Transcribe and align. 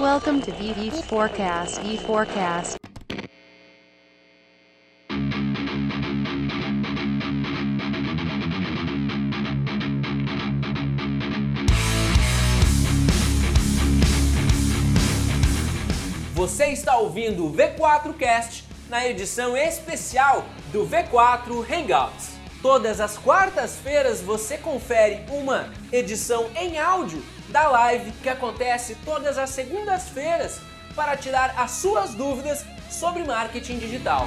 Welcome 0.00 0.40
to 0.40 0.52
VV 0.52 1.02
Forecast. 1.02 1.78
V 1.82 1.98
Forecast. 1.98 2.78
Você 16.32 16.68
está 16.68 16.96
ouvindo 16.96 17.44
o 17.44 17.52
V4Cast 17.52 18.64
na 18.88 19.06
edição 19.06 19.54
especial 19.54 20.46
do 20.72 20.86
V4 20.86 21.62
Hangouts. 21.70 22.39
Todas 22.62 23.00
as 23.00 23.16
quartas-feiras 23.16 24.20
você 24.20 24.58
confere 24.58 25.24
uma 25.30 25.70
edição 25.90 26.50
em 26.54 26.78
áudio 26.78 27.24
da 27.48 27.68
live 27.68 28.12
que 28.22 28.28
acontece 28.28 28.96
todas 29.02 29.38
as 29.38 29.48
segundas-feiras 29.50 30.60
para 30.94 31.16
tirar 31.16 31.54
as 31.56 31.70
suas 31.70 32.10
dúvidas 32.14 32.64
sobre 32.90 33.24
marketing 33.24 33.78
digital. 33.78 34.26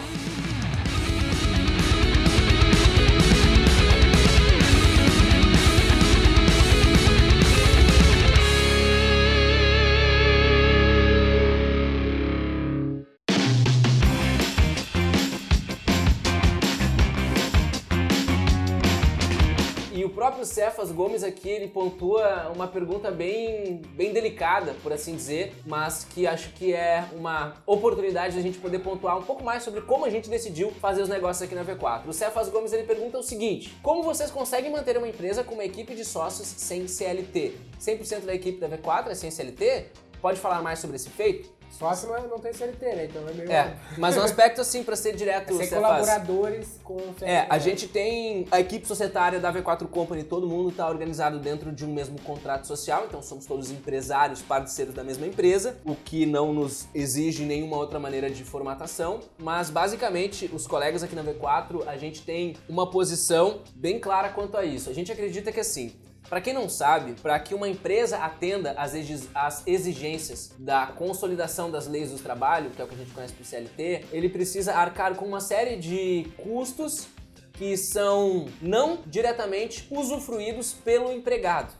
O 20.43 20.45
próprio 20.45 20.45
Cefas 20.45 20.91
Gomes 20.91 21.23
aqui, 21.23 21.47
ele 21.47 21.69
pontua 21.69 22.51
uma 22.53 22.67
pergunta 22.67 23.09
bem, 23.09 23.81
bem 23.95 24.11
delicada, 24.11 24.75
por 24.83 24.91
assim 24.91 25.15
dizer, 25.15 25.53
mas 25.65 26.03
que 26.03 26.27
acho 26.27 26.49
que 26.49 26.73
é 26.73 27.05
uma 27.13 27.53
oportunidade 27.65 28.35
da 28.35 28.41
gente 28.41 28.57
poder 28.57 28.79
pontuar 28.79 29.17
um 29.17 29.23
pouco 29.23 29.41
mais 29.41 29.63
sobre 29.63 29.81
como 29.81 30.03
a 30.03 30.09
gente 30.09 30.29
decidiu 30.29 30.69
fazer 30.81 31.01
os 31.01 31.07
negócios 31.07 31.41
aqui 31.43 31.55
na 31.55 31.63
V4. 31.63 32.07
O 32.07 32.13
Cefas 32.13 32.49
Gomes, 32.49 32.73
ele 32.73 32.83
pergunta 32.83 33.17
o 33.17 33.23
seguinte, 33.23 33.73
como 33.81 34.03
vocês 34.03 34.29
conseguem 34.29 34.69
manter 34.69 34.97
uma 34.97 35.07
empresa 35.07 35.45
com 35.45 35.53
uma 35.53 35.63
equipe 35.63 35.95
de 35.95 36.03
sócios 36.03 36.47
sem 36.47 36.89
CLT? 36.89 37.53
100% 37.79 38.25
da 38.25 38.35
equipe 38.35 38.59
da 38.59 38.67
V4 38.67 39.11
é 39.11 39.15
sem 39.15 39.31
CLT? 39.31 39.85
Pode 40.21 40.41
falar 40.41 40.61
mais 40.61 40.79
sobre 40.79 40.97
esse 40.97 41.09
feito? 41.09 41.49
Sócio 41.77 42.07
não, 42.07 42.15
é- 42.15 42.27
não 42.27 42.39
tem 42.39 42.53
CLT, 42.53 42.85
né? 42.95 43.05
Então 43.05 43.27
é 43.27 43.33
meio. 43.33 43.51
É, 43.51 43.75
mas 43.97 44.15
um 44.15 44.21
aspecto 44.21 44.61
assim, 44.61 44.83
para 44.83 44.95
ser 44.95 45.15
direto, 45.15 45.53
Ser 45.57 45.65
Cefas, 45.65 45.79
colaboradores 45.83 46.79
com 46.83 46.97
CLT. 46.97 47.25
É, 47.25 47.47
a 47.49 47.57
gente 47.57 47.87
tem 47.87 48.47
a 48.51 48.59
equipe 48.59 48.87
societária 48.87 49.39
da 49.39 49.51
V4 49.51 49.87
Company, 49.87 50.23
todo 50.23 50.47
mundo 50.47 50.69
está 50.69 50.87
organizado 50.87 51.39
dentro 51.39 51.71
de 51.71 51.83
um 51.85 51.93
mesmo 51.93 52.19
contrato 52.21 52.67
social, 52.67 53.05
então 53.07 53.21
somos 53.21 53.45
todos 53.45 53.71
empresários, 53.71 54.41
parceiros 54.41 54.93
da 54.93 55.03
mesma 55.03 55.25
empresa, 55.25 55.77
o 55.83 55.95
que 55.95 56.25
não 56.25 56.53
nos 56.53 56.87
exige 56.93 57.43
nenhuma 57.43 57.77
outra 57.77 57.99
maneira 57.99 58.29
de 58.29 58.43
formatação, 58.43 59.19
mas 59.37 59.69
basicamente 59.69 60.49
os 60.53 60.67
colegas 60.67 61.01
aqui 61.03 61.15
na 61.15 61.23
V4, 61.23 61.87
a 61.87 61.97
gente 61.97 62.21
tem 62.21 62.55
uma 62.69 62.89
posição 62.89 63.61
bem 63.75 63.99
clara 63.99 64.29
quanto 64.29 64.55
a 64.57 64.63
isso. 64.63 64.89
A 64.89 64.93
gente 64.93 65.11
acredita 65.11 65.51
que 65.51 65.59
assim, 65.59 65.93
para 66.29 66.41
quem 66.41 66.53
não 66.53 66.67
sabe, 66.69 67.13
para 67.21 67.37
que 67.39 67.53
uma 67.53 67.67
empresa 67.67 68.17
atenda 68.17 68.71
às 68.71 68.95
exi- 68.95 69.29
às 69.35 69.61
exigências 69.67 70.51
da 70.57 70.87
consolidação 70.87 71.69
das 71.69 71.87
leis 71.87 72.11
do 72.11 72.17
trabalho, 72.17 72.69
que 72.71 72.81
é 72.81 72.85
o 72.85 72.87
que 72.87 72.95
a 72.95 72.97
gente 72.97 73.11
conhece 73.11 73.33
por 73.33 73.45
CLT, 73.45 74.05
ele 74.11 74.29
precisa 74.29 74.73
arcar 74.73 75.15
com 75.15 75.25
uma 75.25 75.39
série 75.41 75.75
de 75.75 76.27
custos 76.37 77.07
que 77.53 77.77
são 77.77 78.47
não 78.61 78.99
diretamente 79.05 79.87
usufruídos 79.91 80.73
pelo 80.73 81.11
empregado, 81.11 81.71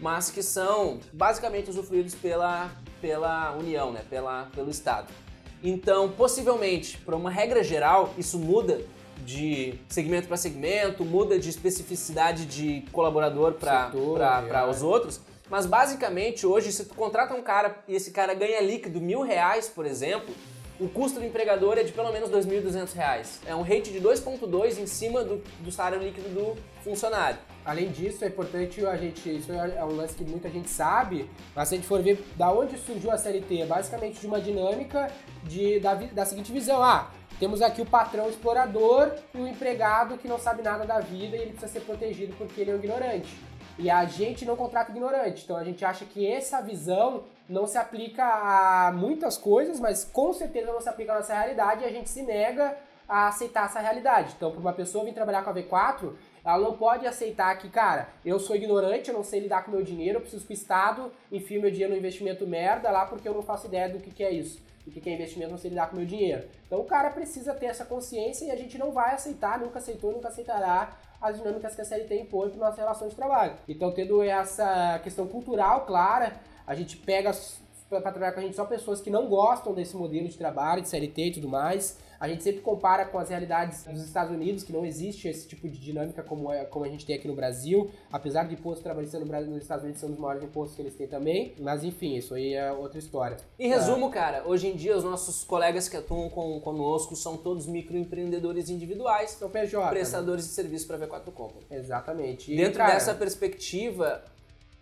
mas 0.00 0.30
que 0.30 0.42
são 0.42 1.00
basicamente 1.12 1.68
usufruídos 1.70 2.14
pela, 2.14 2.70
pela 3.00 3.56
União, 3.56 3.90
né? 3.92 4.02
pela, 4.08 4.48
pelo 4.54 4.70
Estado. 4.70 5.08
Então, 5.64 6.10
possivelmente, 6.12 6.98
por 6.98 7.14
uma 7.14 7.30
regra 7.30 7.64
geral, 7.64 8.14
isso 8.16 8.38
muda 8.38 8.80
de 9.24 9.74
segmento 9.88 10.28
para 10.28 10.36
segmento, 10.36 11.04
muda 11.04 11.38
de 11.38 11.48
especificidade 11.48 12.46
de 12.46 12.82
colaborador 12.92 13.54
para 13.54 13.90
é. 13.92 14.66
os 14.70 14.82
outros. 14.82 15.20
Mas 15.48 15.64
basicamente 15.64 16.46
hoje, 16.46 16.72
se 16.72 16.84
tu 16.84 16.94
contrata 16.94 17.34
um 17.34 17.42
cara 17.42 17.76
e 17.86 17.94
esse 17.94 18.10
cara 18.10 18.34
ganha 18.34 18.60
líquido 18.60 19.00
mil 19.00 19.22
reais, 19.22 19.68
por 19.68 19.86
exemplo, 19.86 20.34
o 20.78 20.88
custo 20.88 21.20
do 21.20 21.24
empregador 21.24 21.78
é 21.78 21.82
de 21.82 21.92
pelo 21.92 22.12
menos 22.12 22.30
2.200 22.30 22.92
reais. 22.92 23.40
É 23.46 23.54
um 23.54 23.62
rate 23.62 23.90
de 23.90 24.00
2,2 24.00 24.78
em 24.78 24.86
cima 24.86 25.24
do, 25.24 25.42
do 25.60 25.72
salário 25.72 26.02
líquido 26.02 26.28
do 26.28 26.56
funcionário. 26.82 27.38
Além 27.64 27.90
disso, 27.90 28.24
é 28.24 28.28
importante 28.28 28.84
a 28.84 28.96
gente. 28.96 29.36
Isso 29.36 29.52
é 29.52 29.84
um 29.84 29.96
lance 29.96 30.14
que 30.14 30.24
muita 30.24 30.50
gente 30.50 30.68
sabe, 30.68 31.28
mas 31.54 31.68
se 31.68 31.74
a 31.74 31.78
gente 31.78 31.86
for 31.86 32.02
ver 32.02 32.22
da 32.36 32.52
onde 32.52 32.76
surgiu 32.78 33.10
a 33.10 33.16
CLT, 33.16 33.62
é 33.62 33.66
basicamente 33.66 34.20
de 34.20 34.26
uma 34.26 34.40
dinâmica 34.40 35.10
de, 35.44 35.80
da, 35.80 35.94
da 35.94 36.26
seguinte 36.26 36.52
visão: 36.52 36.82
ah, 36.82 37.10
temos 37.38 37.60
aqui 37.60 37.82
o 37.82 37.86
patrão 37.86 38.28
explorador 38.28 39.12
e 39.34 39.38
o 39.38 39.46
empregado 39.46 40.16
que 40.16 40.26
não 40.26 40.38
sabe 40.38 40.62
nada 40.62 40.84
da 40.84 41.00
vida 41.00 41.36
e 41.36 41.40
ele 41.40 41.50
precisa 41.50 41.72
ser 41.72 41.80
protegido 41.80 42.34
porque 42.36 42.60
ele 42.60 42.70
é 42.70 42.74
um 42.74 42.78
ignorante. 42.78 43.38
E 43.78 43.90
a 43.90 44.06
gente 44.06 44.46
não 44.46 44.56
contrata 44.56 44.90
ignorante, 44.90 45.44
então 45.44 45.56
a 45.56 45.64
gente 45.64 45.84
acha 45.84 46.06
que 46.06 46.26
essa 46.26 46.62
visão 46.62 47.24
não 47.46 47.66
se 47.66 47.76
aplica 47.76 48.24
a 48.24 48.90
muitas 48.90 49.36
coisas, 49.36 49.78
mas 49.78 50.02
com 50.02 50.32
certeza 50.32 50.72
não 50.72 50.80
se 50.80 50.88
aplica 50.88 51.12
à 51.12 51.16
nossa 51.16 51.34
realidade 51.34 51.82
e 51.82 51.84
a 51.84 51.90
gente 51.90 52.08
se 52.08 52.22
nega 52.22 52.74
a 53.06 53.28
aceitar 53.28 53.66
essa 53.66 53.80
realidade. 53.80 54.32
Então, 54.36 54.50
para 54.50 54.60
uma 54.60 54.72
pessoa 54.72 55.04
vir 55.04 55.12
trabalhar 55.12 55.42
com 55.42 55.50
a 55.50 55.54
V4, 55.54 56.12
ela 56.42 56.58
não 56.58 56.76
pode 56.76 57.06
aceitar 57.06 57.56
que, 57.58 57.68
cara, 57.68 58.08
eu 58.24 58.40
sou 58.40 58.56
ignorante, 58.56 59.10
eu 59.10 59.14
não 59.14 59.22
sei 59.22 59.40
lidar 59.40 59.62
com 59.62 59.70
meu 59.70 59.82
dinheiro, 59.82 60.16
eu 60.16 60.20
preciso 60.22 60.46
que 60.46 60.52
o 60.52 60.54
Estado 60.54 61.12
enfie 61.30 61.58
meu 61.58 61.70
dinheiro 61.70 61.92
no 61.92 61.98
investimento 61.98 62.46
merda 62.46 62.90
lá 62.90 63.04
porque 63.04 63.28
eu 63.28 63.34
não 63.34 63.42
faço 63.42 63.66
ideia 63.66 63.90
do 63.90 64.00
que, 64.00 64.10
que 64.10 64.24
é 64.24 64.30
isso. 64.30 64.60
O 64.86 64.90
que, 64.90 65.00
que 65.00 65.10
é 65.10 65.14
investimento, 65.14 65.50
não 65.50 65.58
sei 65.58 65.70
lidar 65.70 65.90
com 65.90 65.96
meu 65.96 66.06
dinheiro. 66.06 66.48
Então 66.66 66.80
o 66.80 66.84
cara 66.84 67.10
precisa 67.10 67.54
ter 67.54 67.66
essa 67.66 67.84
consciência 67.84 68.44
e 68.44 68.50
a 68.50 68.56
gente 68.56 68.78
não 68.78 68.92
vai 68.92 69.14
aceitar, 69.14 69.58
nunca 69.58 69.78
aceitou, 69.78 70.12
nunca 70.12 70.28
aceitará 70.28 70.96
as 71.20 71.38
dinâmicas 71.38 71.74
que 71.74 71.80
a 71.80 71.84
CLT 71.84 72.20
impõe 72.20 72.50
para 72.50 72.58
nossa 72.58 72.80
relação 72.80 73.08
de 73.08 73.14
trabalho. 73.14 73.54
Então, 73.66 73.90
tendo 73.92 74.22
essa 74.22 75.00
questão 75.02 75.26
cultural 75.26 75.86
clara, 75.86 76.40
a 76.66 76.74
gente 76.74 76.96
pega 76.98 77.32
para 77.88 78.00
trabalhar 78.00 78.32
com 78.32 78.40
a 78.40 78.42
gente 78.42 78.56
só 78.56 78.64
pessoas 78.64 79.00
que 79.00 79.10
não 79.10 79.28
gostam 79.28 79.72
desse 79.72 79.96
modelo 79.96 80.28
de 80.28 80.36
trabalho, 80.36 80.82
de 80.82 80.88
CLT 80.88 81.26
e 81.26 81.32
tudo 81.32 81.48
mais. 81.48 81.98
A 82.18 82.28
gente 82.28 82.42
sempre 82.42 82.60
compara 82.60 83.04
com 83.04 83.18
as 83.18 83.28
realidades 83.28 83.84
dos 83.84 84.02
Estados 84.02 84.32
Unidos, 84.34 84.62
que 84.64 84.72
não 84.72 84.84
existe 84.84 85.28
esse 85.28 85.46
tipo 85.46 85.68
de 85.68 85.78
dinâmica 85.78 86.22
como, 86.22 86.52
é, 86.52 86.64
como 86.64 86.84
a 86.84 86.88
gente 86.88 87.04
tem 87.04 87.16
aqui 87.16 87.28
no 87.28 87.34
Brasil. 87.34 87.90
Apesar 88.10 88.44
de 88.44 88.54
imposto 88.54 88.82
trabalhista 88.82 89.18
no 89.18 89.26
Brasil, 89.26 89.50
nos 89.52 89.62
Estados 89.62 89.84
Unidos 89.84 90.00
são 90.00 90.10
os 90.10 90.18
maiores 90.18 90.42
impostos 90.42 90.76
que 90.76 90.82
eles 90.82 90.94
têm 90.94 91.06
também. 91.06 91.54
Mas 91.60 91.84
enfim, 91.84 92.16
isso 92.16 92.34
aí 92.34 92.54
é 92.54 92.72
outra 92.72 92.98
história. 92.98 93.36
Em 93.58 93.68
resumo, 93.68 94.10
cara, 94.10 94.42
hoje 94.46 94.68
em 94.68 94.76
dia 94.76 94.96
os 94.96 95.04
nossos 95.04 95.44
colegas 95.44 95.88
que 95.88 95.96
atuam 95.96 96.28
com, 96.28 96.60
conosco 96.60 97.14
são 97.16 97.36
todos 97.36 97.66
microempreendedores 97.66 98.70
individuais, 98.70 99.34
Então, 99.36 99.50
PJ. 99.50 99.88
prestadores 99.90 100.44
de 100.46 100.50
serviço 100.52 100.86
para 100.86 100.98
V4 100.98 101.32
Company. 101.32 101.64
Exatamente. 101.70 102.52
E, 102.52 102.56
Dentro 102.56 102.78
cara, 102.78 102.94
dessa 102.94 103.14
perspectiva, 103.14 104.22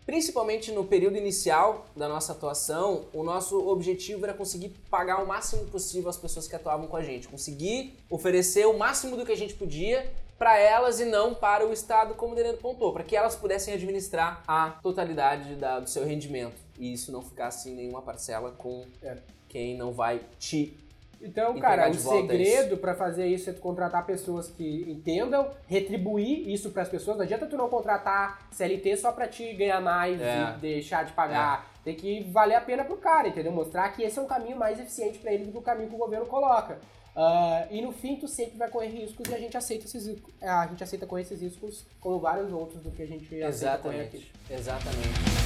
principalmente 0.06 0.70
no 0.72 0.84
período 0.84 1.16
inicial 1.16 1.86
da 1.96 2.08
nossa 2.08 2.32
atuação, 2.32 3.06
o 3.12 3.22
nosso 3.22 3.66
objetivo 3.68 4.24
era 4.24 4.34
conseguir 4.34 4.70
pagar 4.90 5.22
o 5.22 5.26
máximo 5.26 5.64
possível 5.66 6.10
as 6.10 6.16
pessoas 6.16 6.46
que 6.46 6.54
atuavam 6.54 6.86
com 6.86 6.96
a 6.96 7.02
gente, 7.02 7.28
conseguir 7.28 7.94
oferecer 8.10 8.66
o 8.66 8.76
máximo 8.76 9.16
do 9.16 9.24
que 9.24 9.32
a 9.32 9.36
gente 9.36 9.54
podia 9.54 10.12
para 10.38 10.58
elas 10.58 11.00
e 11.00 11.04
não 11.04 11.32
para 11.34 11.66
o 11.66 11.72
Estado, 11.72 12.14
como 12.14 12.32
o 12.32 12.36
Denendo 12.36 12.58
pontou, 12.58 12.92
para 12.92 13.04
que 13.04 13.16
elas 13.16 13.36
pudessem 13.36 13.72
administrar 13.72 14.42
a 14.46 14.70
totalidade 14.82 15.54
da- 15.54 15.80
do 15.80 15.88
seu 15.88 16.04
rendimento 16.04 16.60
e 16.78 16.92
isso 16.92 17.12
não 17.12 17.22
ficasse 17.22 17.70
em 17.70 17.74
nenhuma 17.74 18.02
parcela 18.02 18.50
com 18.50 18.84
É. 19.00 19.16
quem 19.48 19.76
não 19.76 19.92
vai 19.92 20.20
te 20.38 20.76
Então, 21.24 21.58
cara, 21.58 21.90
o 21.90 21.94
volta 21.94 22.20
segredo 22.32 22.76
pra 22.76 22.94
fazer 22.94 23.26
isso 23.26 23.48
é 23.48 23.52
tu 23.52 23.60
contratar 23.60 24.04
pessoas 24.04 24.50
que 24.50 24.84
entendam, 24.88 25.50
retribuir 25.66 26.48
isso 26.48 26.70
pras 26.70 26.88
pessoas. 26.88 27.16
Não 27.16 27.24
adianta 27.24 27.46
tu 27.46 27.56
não 27.56 27.68
contratar 27.68 28.46
CLT 28.52 28.96
só 28.98 29.10
pra 29.10 29.26
te 29.26 29.52
ganhar 29.54 29.80
mais 29.80 30.20
É. 30.20 30.54
e 30.56 30.60
deixar 30.60 31.04
de 31.04 31.12
pagar. 31.12 31.72
Tem 31.82 31.94
que 31.94 32.24
valer 32.30 32.54
a 32.54 32.60
pena 32.60 32.84
pro 32.84 32.96
cara, 32.96 33.28
entendeu? 33.28 33.52
Mostrar 33.52 33.88
que 33.90 34.02
esse 34.02 34.18
é 34.18 34.22
um 34.22 34.26
caminho 34.26 34.56
mais 34.56 34.78
eficiente 34.78 35.18
pra 35.18 35.32
ele 35.32 35.44
do 35.46 35.52
que 35.52 35.58
o 35.58 35.62
caminho 35.62 35.88
que 35.88 35.94
o 35.94 35.98
governo 35.98 36.26
coloca. 36.26 36.78
Ah, 37.16 37.66
e 37.70 37.80
no 37.80 37.92
fim, 37.92 38.16
tu 38.16 38.26
sempre 38.26 38.58
vai 38.58 38.68
correr 38.68 38.88
riscos 38.88 39.30
e 39.30 39.34
a 39.34 39.38
gente 39.38 39.56
aceita 39.56 39.84
esses. 39.84 40.16
A 40.42 40.66
gente 40.66 40.82
aceita 40.82 41.06
correr 41.06 41.22
esses 41.22 41.40
riscos 41.40 41.86
como 42.00 42.18
vários 42.18 42.52
outros 42.52 42.82
do 42.82 42.90
que 42.90 43.02
a 43.02 43.06
gente 43.06 43.42
aceita 43.42 43.78
correr 43.78 44.00
aqui. 44.00 44.30
Exatamente. 44.50 44.94
Exatamente. 44.98 45.43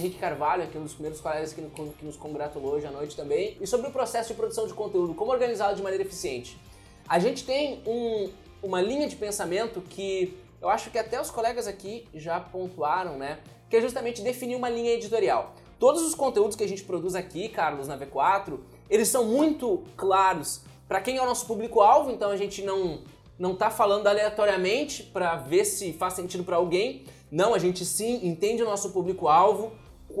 Henrique 0.00 0.18
Carvalho, 0.18 0.66
que 0.68 0.76
um 0.76 0.82
dos 0.82 0.94
primeiros 0.94 1.20
colegas 1.20 1.52
que, 1.52 1.62
que 1.62 2.04
nos 2.04 2.16
congratulou 2.16 2.72
hoje 2.72 2.86
à 2.86 2.90
noite 2.90 3.14
também, 3.14 3.56
e 3.60 3.66
sobre 3.66 3.88
o 3.88 3.92
processo 3.92 4.28
de 4.28 4.34
produção 4.34 4.66
de 4.66 4.74
conteúdo, 4.74 5.14
como 5.14 5.30
organizá-lo 5.30 5.76
de 5.76 5.82
maneira 5.82 6.04
eficiente. 6.04 6.58
A 7.08 7.18
gente 7.18 7.44
tem 7.44 7.82
um 7.86 8.30
uma 8.62 8.80
linha 8.80 9.08
de 9.08 9.16
pensamento 9.16 9.80
que 9.80 10.36
eu 10.60 10.68
acho 10.68 10.90
que 10.90 10.98
até 10.98 11.20
os 11.20 11.30
colegas 11.30 11.66
aqui 11.66 12.06
já 12.14 12.38
pontuaram, 12.38 13.16
né? 13.16 13.38
Que 13.68 13.76
é 13.76 13.80
justamente 13.80 14.20
definir 14.20 14.56
uma 14.56 14.68
linha 14.68 14.92
editorial. 14.92 15.54
Todos 15.78 16.02
os 16.02 16.14
conteúdos 16.14 16.56
que 16.56 16.64
a 16.64 16.68
gente 16.68 16.84
produz 16.84 17.14
aqui, 17.14 17.48
Carlos, 17.48 17.88
na 17.88 17.96
V4, 17.96 18.58
eles 18.90 19.08
são 19.08 19.24
muito 19.24 19.82
claros 19.96 20.62
para 20.86 21.00
quem 21.00 21.16
é 21.16 21.22
o 21.22 21.24
nosso 21.24 21.46
público-alvo, 21.46 22.10
então 22.10 22.30
a 22.30 22.36
gente 22.36 22.62
não 22.62 23.00
não 23.38 23.56
tá 23.56 23.70
falando 23.70 24.06
aleatoriamente 24.06 25.02
para 25.02 25.34
ver 25.36 25.64
se 25.64 25.94
faz 25.94 26.12
sentido 26.12 26.44
para 26.44 26.56
alguém. 26.56 27.06
Não, 27.30 27.54
a 27.54 27.58
gente 27.58 27.86
sim 27.86 28.26
entende 28.26 28.62
o 28.62 28.66
nosso 28.66 28.90
público-alvo, 28.90 29.72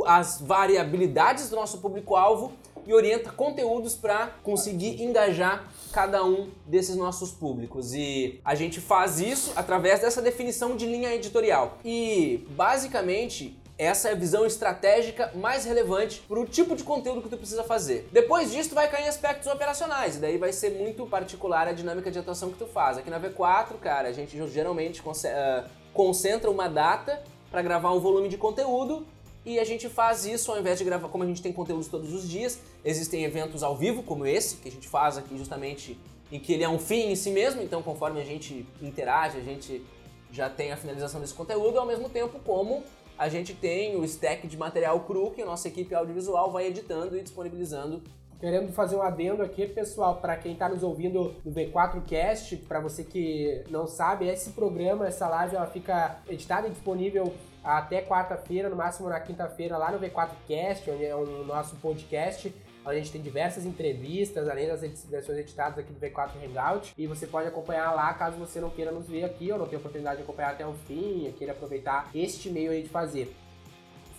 as 0.06 0.40
variabilidades 0.40 1.50
do 1.50 1.56
nosso 1.56 1.78
público-alvo 1.78 2.52
e 2.86 2.94
orienta 2.94 3.30
conteúdos 3.30 3.94
para 3.94 4.28
conseguir 4.42 5.02
engajar 5.02 5.68
cada 5.92 6.24
um 6.24 6.50
desses 6.66 6.96
nossos 6.96 7.30
públicos. 7.30 7.92
E 7.92 8.40
a 8.44 8.54
gente 8.54 8.80
faz 8.80 9.20
isso 9.20 9.52
através 9.56 10.00
dessa 10.00 10.22
definição 10.22 10.76
de 10.76 10.86
linha 10.86 11.14
editorial. 11.14 11.78
E 11.84 12.46
basicamente 12.50 13.58
essa 13.80 14.10
é 14.10 14.12
a 14.12 14.14
visão 14.14 14.44
estratégica 14.44 15.32
mais 15.34 15.64
relevante 15.64 16.20
para 16.28 16.38
o 16.38 16.44
tipo 16.44 16.76
de 16.76 16.84
conteúdo 16.84 17.22
que 17.22 17.30
tu 17.30 17.38
precisa 17.38 17.64
fazer. 17.64 18.06
Depois 18.12 18.52
disso, 18.52 18.68
tu 18.68 18.74
vai 18.74 18.90
cair 18.90 19.06
em 19.06 19.08
aspectos 19.08 19.50
operacionais, 19.50 20.16
e 20.16 20.18
daí 20.18 20.36
vai 20.36 20.52
ser 20.52 20.72
muito 20.72 21.06
particular 21.06 21.66
a 21.66 21.72
dinâmica 21.72 22.10
de 22.10 22.18
atuação 22.18 22.50
que 22.50 22.58
tu 22.58 22.66
faz. 22.66 22.98
Aqui 22.98 23.08
na 23.08 23.18
V4, 23.18 23.78
cara, 23.80 24.08
a 24.08 24.12
gente 24.12 24.36
geralmente 24.48 25.02
ah, 25.24 25.64
concentra 25.94 26.50
uma 26.50 26.68
data 26.68 27.22
para 27.50 27.62
gravar 27.62 27.90
um 27.92 28.00
volume 28.00 28.28
de 28.28 28.36
conteúdo 28.36 29.06
e 29.50 29.58
a 29.58 29.64
gente 29.64 29.88
faz 29.88 30.24
isso 30.24 30.52
ao 30.52 30.58
invés 30.60 30.78
de 30.78 30.84
gravar, 30.84 31.08
como 31.08 31.24
a 31.24 31.26
gente 31.26 31.42
tem 31.42 31.52
conteúdos 31.52 31.88
todos 31.88 32.12
os 32.12 32.28
dias, 32.28 32.60
existem 32.84 33.24
eventos 33.24 33.62
ao 33.62 33.76
vivo, 33.76 34.02
como 34.02 34.24
esse, 34.24 34.56
que 34.56 34.68
a 34.68 34.72
gente 34.72 34.88
faz 34.88 35.18
aqui 35.18 35.36
justamente 35.36 35.98
em 36.30 36.38
que 36.38 36.52
ele 36.52 36.62
é 36.62 36.68
um 36.68 36.78
fim 36.78 37.10
em 37.10 37.16
si 37.16 37.30
mesmo, 37.30 37.60
então 37.60 37.82
conforme 37.82 38.20
a 38.20 38.24
gente 38.24 38.64
interage, 38.80 39.36
a 39.36 39.42
gente 39.42 39.84
já 40.30 40.48
tem 40.48 40.70
a 40.70 40.76
finalização 40.76 41.20
desse 41.20 41.34
conteúdo, 41.34 41.80
ao 41.80 41.86
mesmo 41.86 42.08
tempo 42.08 42.38
como 42.44 42.84
a 43.18 43.28
gente 43.28 43.52
tem 43.52 43.96
o 43.96 44.04
stack 44.04 44.46
de 44.46 44.56
material 44.56 45.00
cru 45.00 45.32
que 45.32 45.42
a 45.42 45.46
nossa 45.46 45.66
equipe 45.66 45.94
audiovisual 45.94 46.52
vai 46.52 46.68
editando 46.68 47.18
e 47.18 47.22
disponibilizando. 47.22 48.00
Querendo 48.38 48.72
fazer 48.72 48.96
um 48.96 49.02
adendo 49.02 49.42
aqui, 49.42 49.66
pessoal, 49.66 50.16
para 50.16 50.34
quem 50.36 50.52
está 50.52 50.68
nos 50.68 50.82
ouvindo 50.82 51.34
no 51.44 51.52
V4Cast, 51.52 52.60
para 52.66 52.80
você 52.80 53.04
que 53.04 53.62
não 53.68 53.86
sabe, 53.86 54.26
esse 54.28 54.50
programa, 54.52 55.06
essa 55.06 55.28
live, 55.28 55.56
ela 55.56 55.66
fica 55.66 56.20
editada 56.26 56.68
e 56.68 56.70
disponível 56.70 57.34
até 57.62 58.02
quarta-feira, 58.02 58.68
no 58.68 58.76
máximo 58.76 59.08
na 59.08 59.20
quinta-feira, 59.20 59.76
lá 59.76 59.90
no 59.90 59.98
V4Cast, 59.98 60.90
onde 60.92 61.04
é 61.04 61.14
o 61.14 61.44
nosso 61.44 61.76
podcast. 61.76 62.54
A 62.84 62.94
gente 62.94 63.12
tem 63.12 63.20
diversas 63.20 63.66
entrevistas, 63.66 64.48
além 64.48 64.66
das 64.66 64.80
versões 65.04 65.38
editadas 65.38 65.78
aqui 65.78 65.92
do 65.92 66.00
V4 66.00 66.30
Hangout. 66.44 66.94
E 66.96 67.06
você 67.06 67.26
pode 67.26 67.46
acompanhar 67.46 67.92
lá 67.92 68.12
caso 68.14 68.38
você 68.38 68.60
não 68.60 68.70
queira 68.70 68.90
nos 68.90 69.06
ver 69.06 69.24
aqui 69.24 69.52
ou 69.52 69.58
não 69.58 69.66
tenha 69.66 69.78
oportunidade 69.78 70.16
de 70.16 70.22
acompanhar 70.22 70.52
até 70.52 70.66
o 70.66 70.72
fim 70.72 71.32
queira 71.36 71.52
aproveitar 71.52 72.10
este 72.14 72.48
meio 72.48 72.70
aí 72.70 72.82
de 72.82 72.88
fazer. 72.88 73.34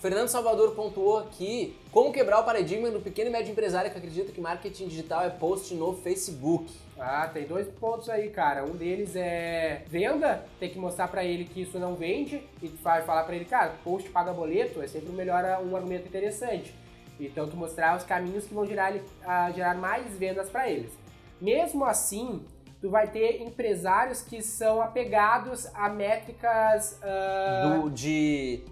Fernando 0.02 0.30
Salvador 0.30 0.72
pontuou 0.72 1.20
aqui 1.20 1.78
como 1.92 2.12
quebrar 2.12 2.40
o 2.40 2.44
paradigma 2.44 2.90
do 2.90 3.00
pequeno 3.00 3.30
e 3.30 3.32
médio 3.32 3.52
empresário 3.52 3.92
que 3.92 3.98
acredita 4.00 4.32
que 4.32 4.42
marketing 4.42 4.88
digital 4.88 5.24
é 5.24 5.30
post 5.30 5.76
no 5.76 5.94
Facebook. 5.94 6.74
Ah, 7.00 7.30
tem 7.32 7.46
dois 7.46 7.68
pontos 7.68 8.10
aí, 8.10 8.32
cara. 8.32 8.66
Um 8.66 8.76
deles 8.76 9.16
é 9.16 9.84
venda, 9.88 10.44
tem 10.60 10.72
que 10.72 10.80
mostrar 10.80 11.08
para 11.08 11.24
ele 11.24 11.46
que 11.46 11.62
isso 11.62 11.78
não 11.78 11.94
vende 11.94 12.42
e 12.64 12.68
vai 12.68 13.04
falar 13.04 13.26
para 13.26 13.36
ele, 13.36 13.46
cara, 13.46 13.76
post 13.84 14.10
paga 14.10 14.34
boleto 14.34 14.82
é 14.82 14.88
sempre 14.88 15.12
melhor 15.12 15.44
um 15.64 15.76
argumento 15.76 16.08
interessante. 16.08 16.74
Então 17.20 17.48
tu 17.48 17.56
mostrar 17.56 17.96
os 17.96 18.04
caminhos 18.04 18.48
que 18.48 18.56
vão 18.56 18.66
gerar, 18.66 18.94
uh, 18.96 19.54
gerar 19.54 19.76
mais 19.76 20.18
vendas 20.18 20.50
para 20.50 20.68
eles. 20.68 20.92
Mesmo 21.40 21.86
assim, 21.86 22.44
tu 22.82 22.90
vai 22.90 23.06
ter 23.06 23.40
empresários 23.44 24.24
que 24.24 24.42
são 24.42 24.82
apegados 24.82 25.68
a 25.76 25.90
métricas 25.90 27.00
uh... 27.04 27.84
do 27.84 27.92
de 27.92 28.64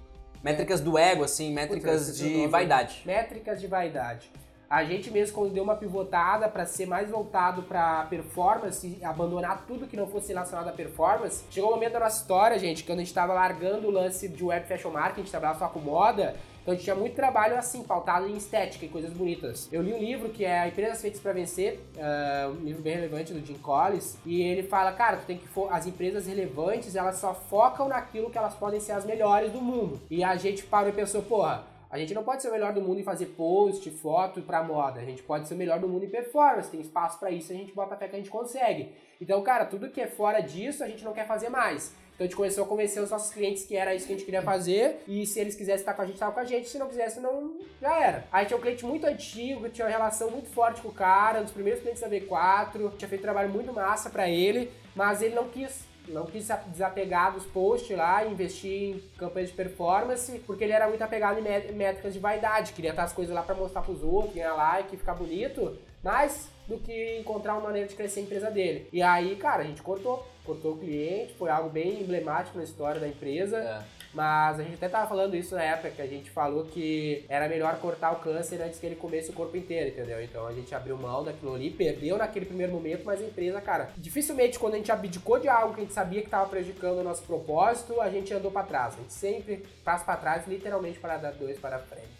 Métricas 0.43 0.79
do 0.79 0.97
ego, 0.97 1.23
assim, 1.23 1.53
métricas 1.53 2.17
de 2.17 2.47
vaidade. 2.47 3.01
Métricas 3.05 3.59
de 3.59 3.67
vaidade. 3.67 4.31
A 4.69 4.83
gente 4.85 5.09
mesmo, 5.09 5.35
quando 5.35 5.51
deu 5.51 5.63
uma 5.63 5.75
pivotada 5.75 6.47
para 6.47 6.63
ser 6.65 6.85
mais 6.85 7.09
voltado 7.09 7.63
para 7.63 8.05
performance, 8.05 8.99
abandonar 9.03 9.65
tudo 9.67 9.87
que 9.87 9.97
não 9.97 10.05
fosse 10.05 10.27
relacionado 10.27 10.67
à 10.67 10.71
performance, 10.71 11.43
chegou 11.49 11.69
o 11.69 11.73
um 11.73 11.75
momento 11.75 11.93
da 11.93 12.01
nossa 12.01 12.21
história, 12.21 12.57
gente, 12.59 12.83
quando 12.83 12.99
a 12.99 13.01
gente 13.01 13.09
estava 13.09 13.33
largando 13.33 13.87
o 13.87 13.91
lance 13.91 14.29
de 14.29 14.43
web 14.43 14.67
fashion 14.67 14.91
marketing, 14.91 15.21
a 15.21 15.23
gente 15.23 15.31
trabalhava 15.31 15.59
só 15.59 15.67
com 15.67 15.79
moda, 15.79 16.35
então 16.69 16.73
a 16.73 16.75
gente 16.75 16.83
tinha 16.83 16.95
muito 16.95 17.15
trabalho 17.15 17.57
assim, 17.57 17.83
pautado 17.83 18.27
em 18.27 18.37
estética 18.37 18.85
e 18.85 18.89
coisas 18.89 19.11
bonitas. 19.11 19.67
Eu 19.71 19.81
li 19.81 19.91
um 19.91 19.97
livro 19.97 20.29
que 20.29 20.45
é 20.45 20.67
Empresas 20.67 21.01
Feitas 21.01 21.19
para 21.19 21.33
Vencer, 21.33 21.79
uh, 21.95 22.51
um 22.51 22.63
livro 22.63 22.83
bem 22.83 22.93
relevante 22.93 23.33
do 23.33 23.43
Jim 23.43 23.55
Collins, 23.55 24.17
e 24.23 24.43
ele 24.43 24.61
fala, 24.61 24.91
cara, 24.91 25.17
tu 25.17 25.25
tem 25.25 25.39
que 25.39 25.47
as 25.71 25.87
empresas 25.87 26.27
relevantes, 26.27 26.95
elas 26.95 27.15
só 27.17 27.33
focam 27.33 27.87
naquilo 27.87 28.29
que 28.29 28.37
elas 28.37 28.53
podem 28.53 28.79
ser 28.79 28.91
as 28.91 29.03
melhores 29.03 29.51
do 29.51 29.59
mundo. 29.59 29.99
E 30.11 30.23
a 30.23 30.35
gente 30.35 30.63
parou 30.63 30.89
e 30.89 30.93
pensou, 30.93 31.23
porra, 31.23 31.65
a 31.89 31.97
gente 31.97 32.13
não 32.13 32.23
pode 32.23 32.43
ser 32.43 32.49
o 32.49 32.51
melhor 32.51 32.71
do 32.71 32.81
mundo 32.81 32.99
em 32.99 33.03
fazer 33.03 33.25
post, 33.27 33.89
foto 33.89 34.39
para 34.43 34.61
moda. 34.63 34.99
A 34.99 35.05
gente 35.05 35.23
pode 35.23 35.47
ser 35.47 35.55
o 35.55 35.57
melhor 35.57 35.79
do 35.79 35.87
mundo 35.87 36.05
em 36.05 36.09
performance. 36.09 36.69
Tem 36.69 36.81
espaço 36.81 37.17
para 37.17 37.31
isso, 37.31 37.51
a 37.51 37.55
gente 37.55 37.73
bota 37.73 37.95
a 37.95 37.97
fé 37.97 38.07
que 38.07 38.15
a 38.15 38.19
gente 38.19 38.29
consegue. 38.29 38.93
Então, 39.19 39.41
cara, 39.41 39.65
tudo 39.65 39.89
que 39.89 39.99
é 39.99 40.07
fora 40.07 40.39
disso, 40.39 40.83
a 40.83 40.87
gente 40.87 41.03
não 41.03 41.13
quer 41.13 41.25
fazer 41.25 41.49
mais. 41.49 41.95
Então 42.19 42.25
a 42.25 42.27
gente 42.27 42.35
começou 42.35 42.65
a 42.65 42.67
convencer 42.67 43.01
os 43.01 43.09
nossos 43.09 43.31
clientes 43.33 43.63
que 43.63 43.77
era 43.77 43.95
isso 43.95 44.05
que 44.05 44.11
a 44.11 44.15
gente 44.17 44.25
queria 44.25 44.41
fazer. 44.41 45.01
E 45.07 45.25
se 45.25 45.39
eles 45.39 45.55
quisessem 45.55 45.79
estar 45.79 45.93
com 45.93 46.01
a 46.01 46.05
gente, 46.05 46.15
estava 46.15 46.33
com 46.33 46.39
a 46.41 46.43
gente. 46.43 46.67
Se 46.67 46.77
não 46.77 46.89
quisesse, 46.89 47.17
não, 47.21 47.55
já 47.81 47.97
era. 47.97 48.25
Aí 48.29 48.45
tinha 48.45 48.57
um 48.57 48.61
cliente 48.61 48.85
muito 48.85 49.07
antigo, 49.07 49.69
tinha 49.69 49.85
uma 49.85 49.91
relação 49.91 50.29
muito 50.29 50.49
forte 50.49 50.81
com 50.81 50.89
o 50.89 50.93
cara, 50.93 51.39
um 51.39 51.43
dos 51.43 51.53
primeiros 51.53 51.81
clientes 51.81 52.01
da 52.01 52.09
V4, 52.09 52.91
tinha 52.97 53.07
feito 53.07 53.21
trabalho 53.21 53.49
muito 53.49 53.71
massa 53.71 54.09
para 54.09 54.27
ele, 54.27 54.69
mas 54.93 55.21
ele 55.21 55.33
não 55.33 55.47
quis 55.47 55.87
não 56.09 56.25
quis 56.25 56.47
desapegar 56.67 57.31
dos 57.33 57.45
posts 57.45 57.95
lá, 57.95 58.25
investir 58.25 58.95
em 58.95 58.99
campanhas 59.15 59.49
de 59.49 59.55
performance, 59.55 60.39
porque 60.39 60.63
ele 60.63 60.73
era 60.73 60.87
muito 60.87 61.03
apegado 61.03 61.39
em 61.39 61.73
métricas 61.73 62.13
de 62.13 62.19
vaidade, 62.19 62.73
queria 62.73 62.89
estar 62.89 63.03
as 63.03 63.13
coisas 63.13 63.33
lá 63.33 63.43
para 63.43 63.53
mostrar 63.53 63.83
pros 63.83 64.01
outros, 64.03 64.33
ganhar 64.33 64.55
like, 64.55 64.97
ficar 64.97 65.13
bonito, 65.13 65.77
mas 66.03 66.49
do 66.69 66.77
que 66.77 67.17
encontrar 67.17 67.53
uma 67.53 67.63
maneira 67.63 67.87
de 67.87 67.95
crescer 67.95 68.19
a 68.19 68.23
empresa 68.23 68.51
dele. 68.51 68.87
E 68.93 69.01
aí, 69.01 69.35
cara, 69.35 69.63
a 69.63 69.65
gente 69.65 69.81
cortou, 69.81 70.25
cortou 70.45 70.73
o 70.73 70.77
cliente, 70.77 71.33
foi 71.33 71.49
algo 71.49 71.67
bem 71.67 71.99
emblemático 71.99 72.57
na 72.59 72.63
história 72.63 73.01
da 73.01 73.07
empresa. 73.07 73.57
É. 73.57 73.99
Mas 74.13 74.59
a 74.59 74.63
gente 74.63 74.75
até 74.75 74.89
tava 74.89 75.07
falando 75.07 75.35
isso 75.35 75.53
na 75.53 75.61
época, 75.61 75.91
que 75.91 76.01
a 76.01 76.07
gente 76.07 76.31
falou 76.31 76.65
que 76.65 77.25
era 77.29 77.47
melhor 77.47 77.77
cortar 77.79 78.11
o 78.11 78.15
câncer 78.15 78.59
antes 78.59 78.79
que 78.79 78.85
ele 78.85 78.95
comesse 78.95 79.29
o 79.29 79.33
corpo 79.33 79.55
inteiro, 79.55 79.89
entendeu? 79.89 80.23
Então 80.23 80.47
a 80.47 80.53
gente 80.53 80.73
abriu 80.73 80.97
mão 80.97 81.23
daquilo 81.23 81.53
ali, 81.53 81.69
perdeu 81.69 82.17
naquele 82.17 82.47
primeiro 82.47 82.73
momento, 82.73 83.03
mas 83.05 83.21
a 83.21 83.23
empresa, 83.23 83.61
cara, 83.61 83.91
dificilmente 83.97 84.57
quando 84.57 84.73
a 84.73 84.77
gente 84.77 84.91
abdicou 84.91 85.39
de 85.39 85.47
algo 85.47 85.75
que 85.75 85.81
a 85.81 85.83
gente 85.83 85.93
sabia 85.93 86.23
que 86.23 86.29
tava 86.29 86.49
prejudicando 86.49 86.99
o 86.99 87.03
nosso 87.03 87.21
propósito, 87.21 88.01
a 88.01 88.09
gente 88.09 88.33
andou 88.33 88.49
para 88.49 88.65
trás. 88.65 88.95
A 88.95 88.97
gente 88.97 89.13
sempre 89.13 89.63
passa 89.83 90.03
para 90.03 90.17
trás, 90.17 90.47
literalmente 90.47 90.97
para 90.97 91.17
dar 91.17 91.31
dois 91.33 91.59
para 91.59 91.77
frente. 91.77 92.19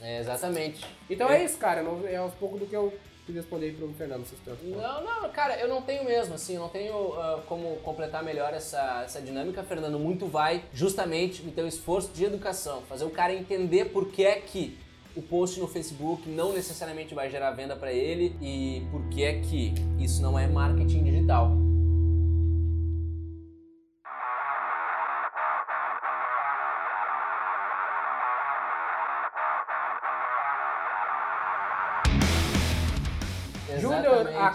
É, 0.00 0.20
exatamente. 0.20 0.86
Então 1.10 1.28
é, 1.28 1.40
é 1.40 1.44
isso, 1.44 1.58
cara. 1.58 1.80
É 1.80 2.20
um 2.20 2.30
pouco 2.30 2.58
do 2.58 2.66
que 2.66 2.76
eu 2.76 2.92
quis 3.26 3.34
responder 3.34 3.72
para 3.72 3.84
o 3.84 3.92
Fernando 3.92 4.24
vocês 4.24 4.40
Não, 4.62 5.04
não, 5.04 5.28
cara, 5.30 5.58
eu 5.58 5.68
não 5.68 5.82
tenho 5.82 6.04
mesmo, 6.04 6.34
assim, 6.34 6.54
eu 6.54 6.60
não 6.60 6.68
tenho 6.68 6.94
uh, 6.94 7.42
como 7.48 7.76
completar 7.78 8.22
melhor 8.22 8.54
essa, 8.54 9.02
essa 9.04 9.20
dinâmica, 9.20 9.62
Fernando. 9.64 9.98
Muito 9.98 10.26
vai 10.26 10.62
justamente 10.72 11.42
no 11.42 11.50
teu 11.50 11.66
esforço 11.66 12.12
de 12.14 12.24
educação, 12.24 12.82
fazer 12.82 13.04
o 13.04 13.10
cara 13.10 13.34
entender 13.34 13.86
por 13.86 14.08
que 14.08 14.24
é 14.24 14.36
que 14.36 14.78
o 15.16 15.22
post 15.22 15.58
no 15.58 15.66
Facebook 15.66 16.28
não 16.28 16.52
necessariamente 16.52 17.14
vai 17.14 17.28
gerar 17.28 17.50
venda 17.50 17.74
para 17.74 17.92
ele 17.92 18.36
e 18.40 18.86
por 18.90 19.08
que 19.08 19.24
é 19.24 19.40
que 19.40 19.74
isso 19.98 20.22
não 20.22 20.38
é 20.38 20.46
marketing 20.46 21.02
digital. 21.02 21.65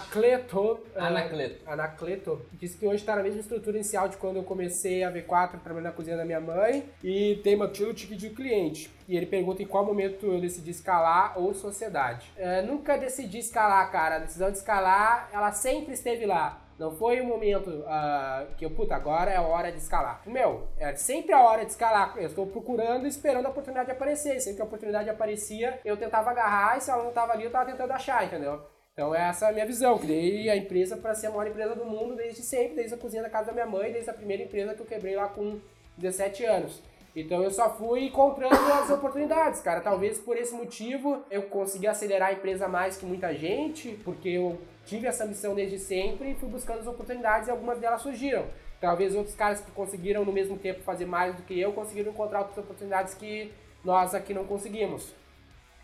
Anacleto, 0.02 0.80
Anacleto. 0.96 1.64
Uh, 1.64 1.70
Anacleto 1.70 2.46
disse 2.52 2.76
que 2.76 2.86
hoje 2.86 2.96
está 2.96 3.16
na 3.16 3.22
mesma 3.22 3.40
estrutura 3.40 3.76
inicial 3.76 4.08
de 4.08 4.16
quando 4.16 4.36
eu 4.36 4.42
comecei 4.42 5.04
a 5.04 5.12
V4 5.12 5.60
trabalhando 5.62 5.84
na 5.84 5.92
cozinha 5.92 6.16
da 6.16 6.24
minha 6.24 6.40
mãe 6.40 6.88
e 7.02 7.40
tem 7.42 7.54
uma 7.54 7.68
ticket 7.68 8.10
de 8.10 8.30
cliente. 8.30 8.90
E 9.08 9.16
ele 9.16 9.26
pergunta 9.26 9.62
em 9.62 9.66
qual 9.66 9.84
momento 9.84 10.26
eu 10.26 10.40
decidi 10.40 10.70
escalar 10.70 11.38
ou 11.38 11.54
sociedade. 11.54 12.32
Uh, 12.36 12.66
nunca 12.66 12.96
decidi 12.96 13.38
escalar, 13.38 13.90
cara. 13.90 14.16
A 14.16 14.18
decisão 14.18 14.50
de 14.50 14.58
escalar, 14.58 15.28
ela 15.32 15.52
sempre 15.52 15.94
esteve 15.94 16.26
lá. 16.26 16.60
Não 16.78 16.90
foi 16.90 17.20
o 17.20 17.24
um 17.24 17.28
momento 17.28 17.70
uh, 17.70 18.54
que 18.56 18.64
eu, 18.64 18.70
puta, 18.70 18.96
agora 18.96 19.30
é 19.30 19.36
a 19.36 19.42
hora 19.42 19.70
de 19.70 19.78
escalar. 19.78 20.22
Meu, 20.26 20.66
é 20.78 20.94
sempre 20.96 21.32
a 21.32 21.40
hora 21.40 21.64
de 21.64 21.70
escalar. 21.70 22.14
Eu 22.16 22.26
estou 22.26 22.46
procurando 22.46 23.04
e 23.04 23.08
esperando 23.08 23.46
a 23.46 23.50
oportunidade 23.50 23.90
aparecer. 23.90 24.40
Sempre 24.40 24.56
que 24.56 24.62
a 24.62 24.64
oportunidade 24.64 25.08
aparecia, 25.08 25.80
eu 25.84 25.96
tentava 25.96 26.30
agarrar 26.30 26.78
e 26.78 26.80
se 26.80 26.90
ela 26.90 27.02
não 27.02 27.10
estava 27.10 27.32
ali, 27.32 27.44
eu 27.44 27.48
estava 27.48 27.70
tentando 27.70 27.92
achar, 27.92 28.24
entendeu? 28.24 28.71
Então 28.92 29.14
essa 29.14 29.46
é 29.46 29.48
a 29.48 29.52
minha 29.52 29.66
visão. 29.66 29.98
Criei 29.98 30.50
a 30.50 30.56
empresa 30.56 30.98
para 30.98 31.14
ser 31.14 31.28
a 31.28 31.30
maior 31.30 31.46
empresa 31.46 31.74
do 31.74 31.84
mundo 31.84 32.14
desde 32.14 32.42
sempre, 32.42 32.76
desde 32.76 32.94
a 32.94 32.98
cozinha 32.98 33.22
da 33.22 33.30
casa 33.30 33.46
da 33.46 33.52
minha 33.52 33.66
mãe, 33.66 33.90
desde 33.90 34.10
a 34.10 34.14
primeira 34.14 34.42
empresa 34.42 34.74
que 34.74 34.82
eu 34.82 34.86
quebrei 34.86 35.16
lá 35.16 35.28
com 35.28 35.58
17 35.96 36.44
anos. 36.44 36.82
Então 37.16 37.42
eu 37.42 37.50
só 37.50 37.70
fui 37.74 38.04
encontrando 38.04 38.54
as 38.54 38.90
oportunidades, 38.90 39.60
cara. 39.60 39.80
Talvez 39.80 40.18
por 40.18 40.36
esse 40.36 40.54
motivo 40.54 41.24
eu 41.30 41.44
consegui 41.44 41.86
acelerar 41.86 42.28
a 42.28 42.32
empresa 42.34 42.68
mais 42.68 42.96
que 42.98 43.06
muita 43.06 43.34
gente, 43.34 43.98
porque 44.04 44.28
eu 44.28 44.60
tive 44.84 45.06
essa 45.06 45.24
missão 45.24 45.54
desde 45.54 45.78
sempre 45.78 46.32
e 46.32 46.34
fui 46.34 46.50
buscando 46.50 46.80
as 46.80 46.86
oportunidades 46.86 47.48
e 47.48 47.50
algumas 47.50 47.78
delas 47.78 48.02
surgiram. 48.02 48.44
Talvez 48.78 49.14
outros 49.14 49.34
caras 49.34 49.60
que 49.60 49.70
conseguiram 49.70 50.22
no 50.22 50.32
mesmo 50.32 50.58
tempo 50.58 50.82
fazer 50.82 51.06
mais 51.06 51.34
do 51.34 51.42
que 51.42 51.58
eu 51.58 51.72
conseguiram 51.72 52.12
encontrar 52.12 52.40
outras 52.40 52.58
oportunidades 52.58 53.14
que 53.14 53.50
nós 53.82 54.14
aqui 54.14 54.34
não 54.34 54.44
conseguimos. 54.44 55.14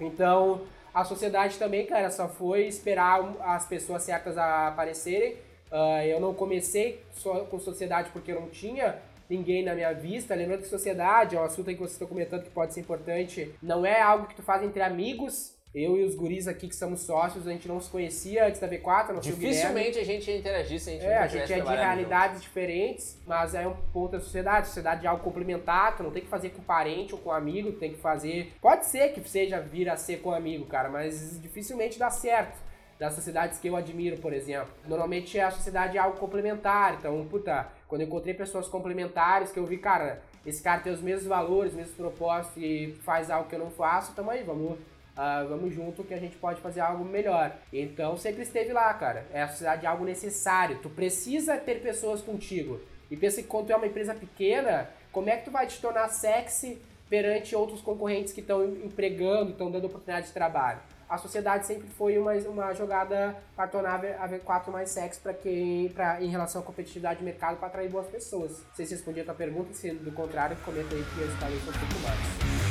Então, 0.00 0.62
a 0.92 1.04
sociedade 1.04 1.58
também, 1.58 1.86
cara, 1.86 2.10
só 2.10 2.28
foi 2.28 2.66
esperar 2.66 3.20
as 3.40 3.66
pessoas 3.66 4.02
certas 4.02 4.36
aparecerem. 4.38 5.34
Uh, 5.70 6.02
eu 6.06 6.20
não 6.20 6.32
comecei 6.32 7.02
só 7.12 7.44
com 7.44 7.58
sociedade 7.58 8.10
porque 8.10 8.32
eu 8.32 8.40
não 8.40 8.48
tinha 8.48 8.98
ninguém 9.28 9.62
na 9.64 9.74
minha 9.74 9.92
vista. 9.92 10.34
Lembrando 10.34 10.62
que 10.62 10.68
sociedade 10.68 11.36
é 11.36 11.40
um 11.40 11.44
assunto 11.44 11.66
que 11.66 11.76
vocês 11.76 11.92
estão 11.92 12.08
comentando 12.08 12.42
que 12.42 12.50
pode 12.50 12.72
ser 12.72 12.80
importante. 12.80 13.54
Não 13.62 13.84
é 13.84 14.00
algo 14.00 14.26
que 14.26 14.36
tu 14.36 14.42
faz 14.42 14.62
entre 14.62 14.80
amigos. 14.80 15.57
Eu 15.74 15.98
e 15.98 16.02
os 16.02 16.14
guris 16.14 16.48
aqui 16.48 16.66
que 16.66 16.74
somos 16.74 17.00
sócios, 17.00 17.46
a 17.46 17.52
gente 17.52 17.68
não 17.68 17.78
se 17.78 17.90
conhecia 17.90 18.46
antes 18.46 18.60
da 18.60 18.66
V4, 18.66 19.10
não 19.10 19.20
Dificilmente 19.20 19.98
a 19.98 20.04
gente 20.04 20.30
ia 20.30 20.38
interagir 20.38 20.80
se 20.80 20.88
a 20.88 20.92
gente 20.94 21.04
É, 21.04 21.18
a 21.18 21.26
gente 21.26 21.52
é 21.52 21.60
de 21.60 21.68
realidades 21.68 22.36
junto. 22.38 22.42
diferentes, 22.44 23.18
mas 23.26 23.54
é 23.54 23.66
um 23.68 23.76
ponto 23.92 24.12
da 24.12 24.20
sociedade. 24.20 24.62
A 24.62 24.64
sociedade 24.64 25.06
é 25.06 25.08
algo 25.08 25.22
complementar, 25.22 25.96
tu 25.96 26.02
não 26.02 26.10
tem 26.10 26.22
que 26.22 26.28
fazer 26.28 26.50
com 26.50 26.62
parente 26.62 27.14
ou 27.14 27.20
com 27.20 27.30
amigo, 27.30 27.72
tem 27.72 27.92
que 27.92 28.00
fazer. 28.00 28.54
Pode 28.62 28.86
ser 28.86 29.12
que 29.12 29.20
seja 29.28 29.60
vir 29.60 29.90
a 29.90 29.96
ser 29.96 30.20
com 30.22 30.32
amigo, 30.32 30.64
cara, 30.64 30.88
mas 30.88 31.40
dificilmente 31.40 31.98
dá 31.98 32.10
certo 32.10 32.58
das 32.98 33.14
sociedades 33.14 33.58
que 33.58 33.68
eu 33.68 33.76
admiro, 33.76 34.16
por 34.18 34.32
exemplo. 34.32 34.70
Normalmente 34.86 35.38
a 35.38 35.50
sociedade 35.50 35.96
é 35.96 36.00
algo 36.00 36.16
complementar, 36.18 36.94
então, 36.98 37.24
puta, 37.30 37.68
quando 37.86 38.00
eu 38.00 38.06
encontrei 38.08 38.34
pessoas 38.34 38.66
complementares, 38.66 39.52
que 39.52 39.58
eu 39.58 39.64
vi, 39.64 39.78
cara, 39.78 40.20
esse 40.44 40.62
cara 40.62 40.80
tem 40.80 40.92
os 40.92 41.00
mesmos 41.00 41.26
valores, 41.26 41.72
os 41.72 41.76
mesmos 41.76 41.94
propósitos 41.94 42.56
e 42.60 42.98
faz 43.04 43.30
algo 43.30 43.48
que 43.48 43.54
eu 43.54 43.60
não 43.60 43.70
faço, 43.70 44.14
tamo 44.14 44.30
aí, 44.30 44.42
vamos, 44.42 44.78
uh, 45.18 45.48
vamos 45.48 45.74
junto 45.74 46.04
que 46.04 46.14
a 46.14 46.18
gente 46.18 46.36
pode 46.36 46.60
fazer 46.60 46.80
algo 46.80 47.04
melhor. 47.04 47.52
Então 47.72 48.16
sempre 48.16 48.42
esteve 48.42 48.72
lá, 48.72 48.94
cara. 48.94 49.26
É 49.32 49.42
a 49.42 49.48
sociedade 49.48 49.84
é 49.84 49.88
algo 49.88 50.04
necessário. 50.04 50.78
Tu 50.80 50.88
precisa 50.88 51.56
ter 51.56 51.82
pessoas 51.82 52.22
contigo. 52.22 52.80
E 53.10 53.16
pensa 53.16 53.42
que 53.42 53.48
quando 53.48 53.66
tu 53.66 53.72
é 53.72 53.76
uma 53.76 53.86
empresa 53.86 54.14
pequena, 54.14 54.88
como 55.10 55.28
é 55.28 55.36
que 55.36 55.44
tu 55.44 55.50
vai 55.50 55.66
te 55.66 55.80
tornar 55.80 56.08
sexy 56.08 56.80
perante 57.10 57.56
outros 57.56 57.80
concorrentes 57.80 58.32
que 58.32 58.40
estão 58.40 58.64
empregando, 58.64 59.50
estão 59.50 59.70
dando 59.70 59.86
oportunidade 59.86 60.28
de 60.28 60.32
trabalho? 60.32 60.80
a 61.08 61.16
sociedade 61.16 61.66
sempre 61.66 61.88
foi 61.88 62.18
uma, 62.18 62.34
uma 62.34 62.74
jogada 62.74 63.34
para 63.56 63.66
tornar 63.66 64.04
a 64.04 64.28
V4 64.28 64.70
mais 64.70 64.90
sexy 64.90 65.20
para 65.20 65.32
quem, 65.32 65.88
pra, 65.88 66.22
em 66.22 66.28
relação 66.28 66.60
à 66.60 66.64
competitividade 66.64 67.20
de 67.20 67.24
mercado 67.24 67.56
para 67.56 67.68
atrair 67.68 67.88
boas 67.88 68.06
pessoas. 68.08 68.58
Não 68.68 68.74
sei 68.74 68.84
se 68.84 68.94
respondi 68.94 69.20
a 69.20 69.24
tua 69.24 69.34
pergunta, 69.34 69.72
se 69.72 69.90
do 69.90 70.12
contrário, 70.12 70.56
comenta 70.64 70.94
aí 70.94 71.02
que 71.02 71.20
eu 71.20 71.28
estarei 71.28 71.56
um 71.56 71.60
pouco 71.60 72.02
mais. 72.02 72.67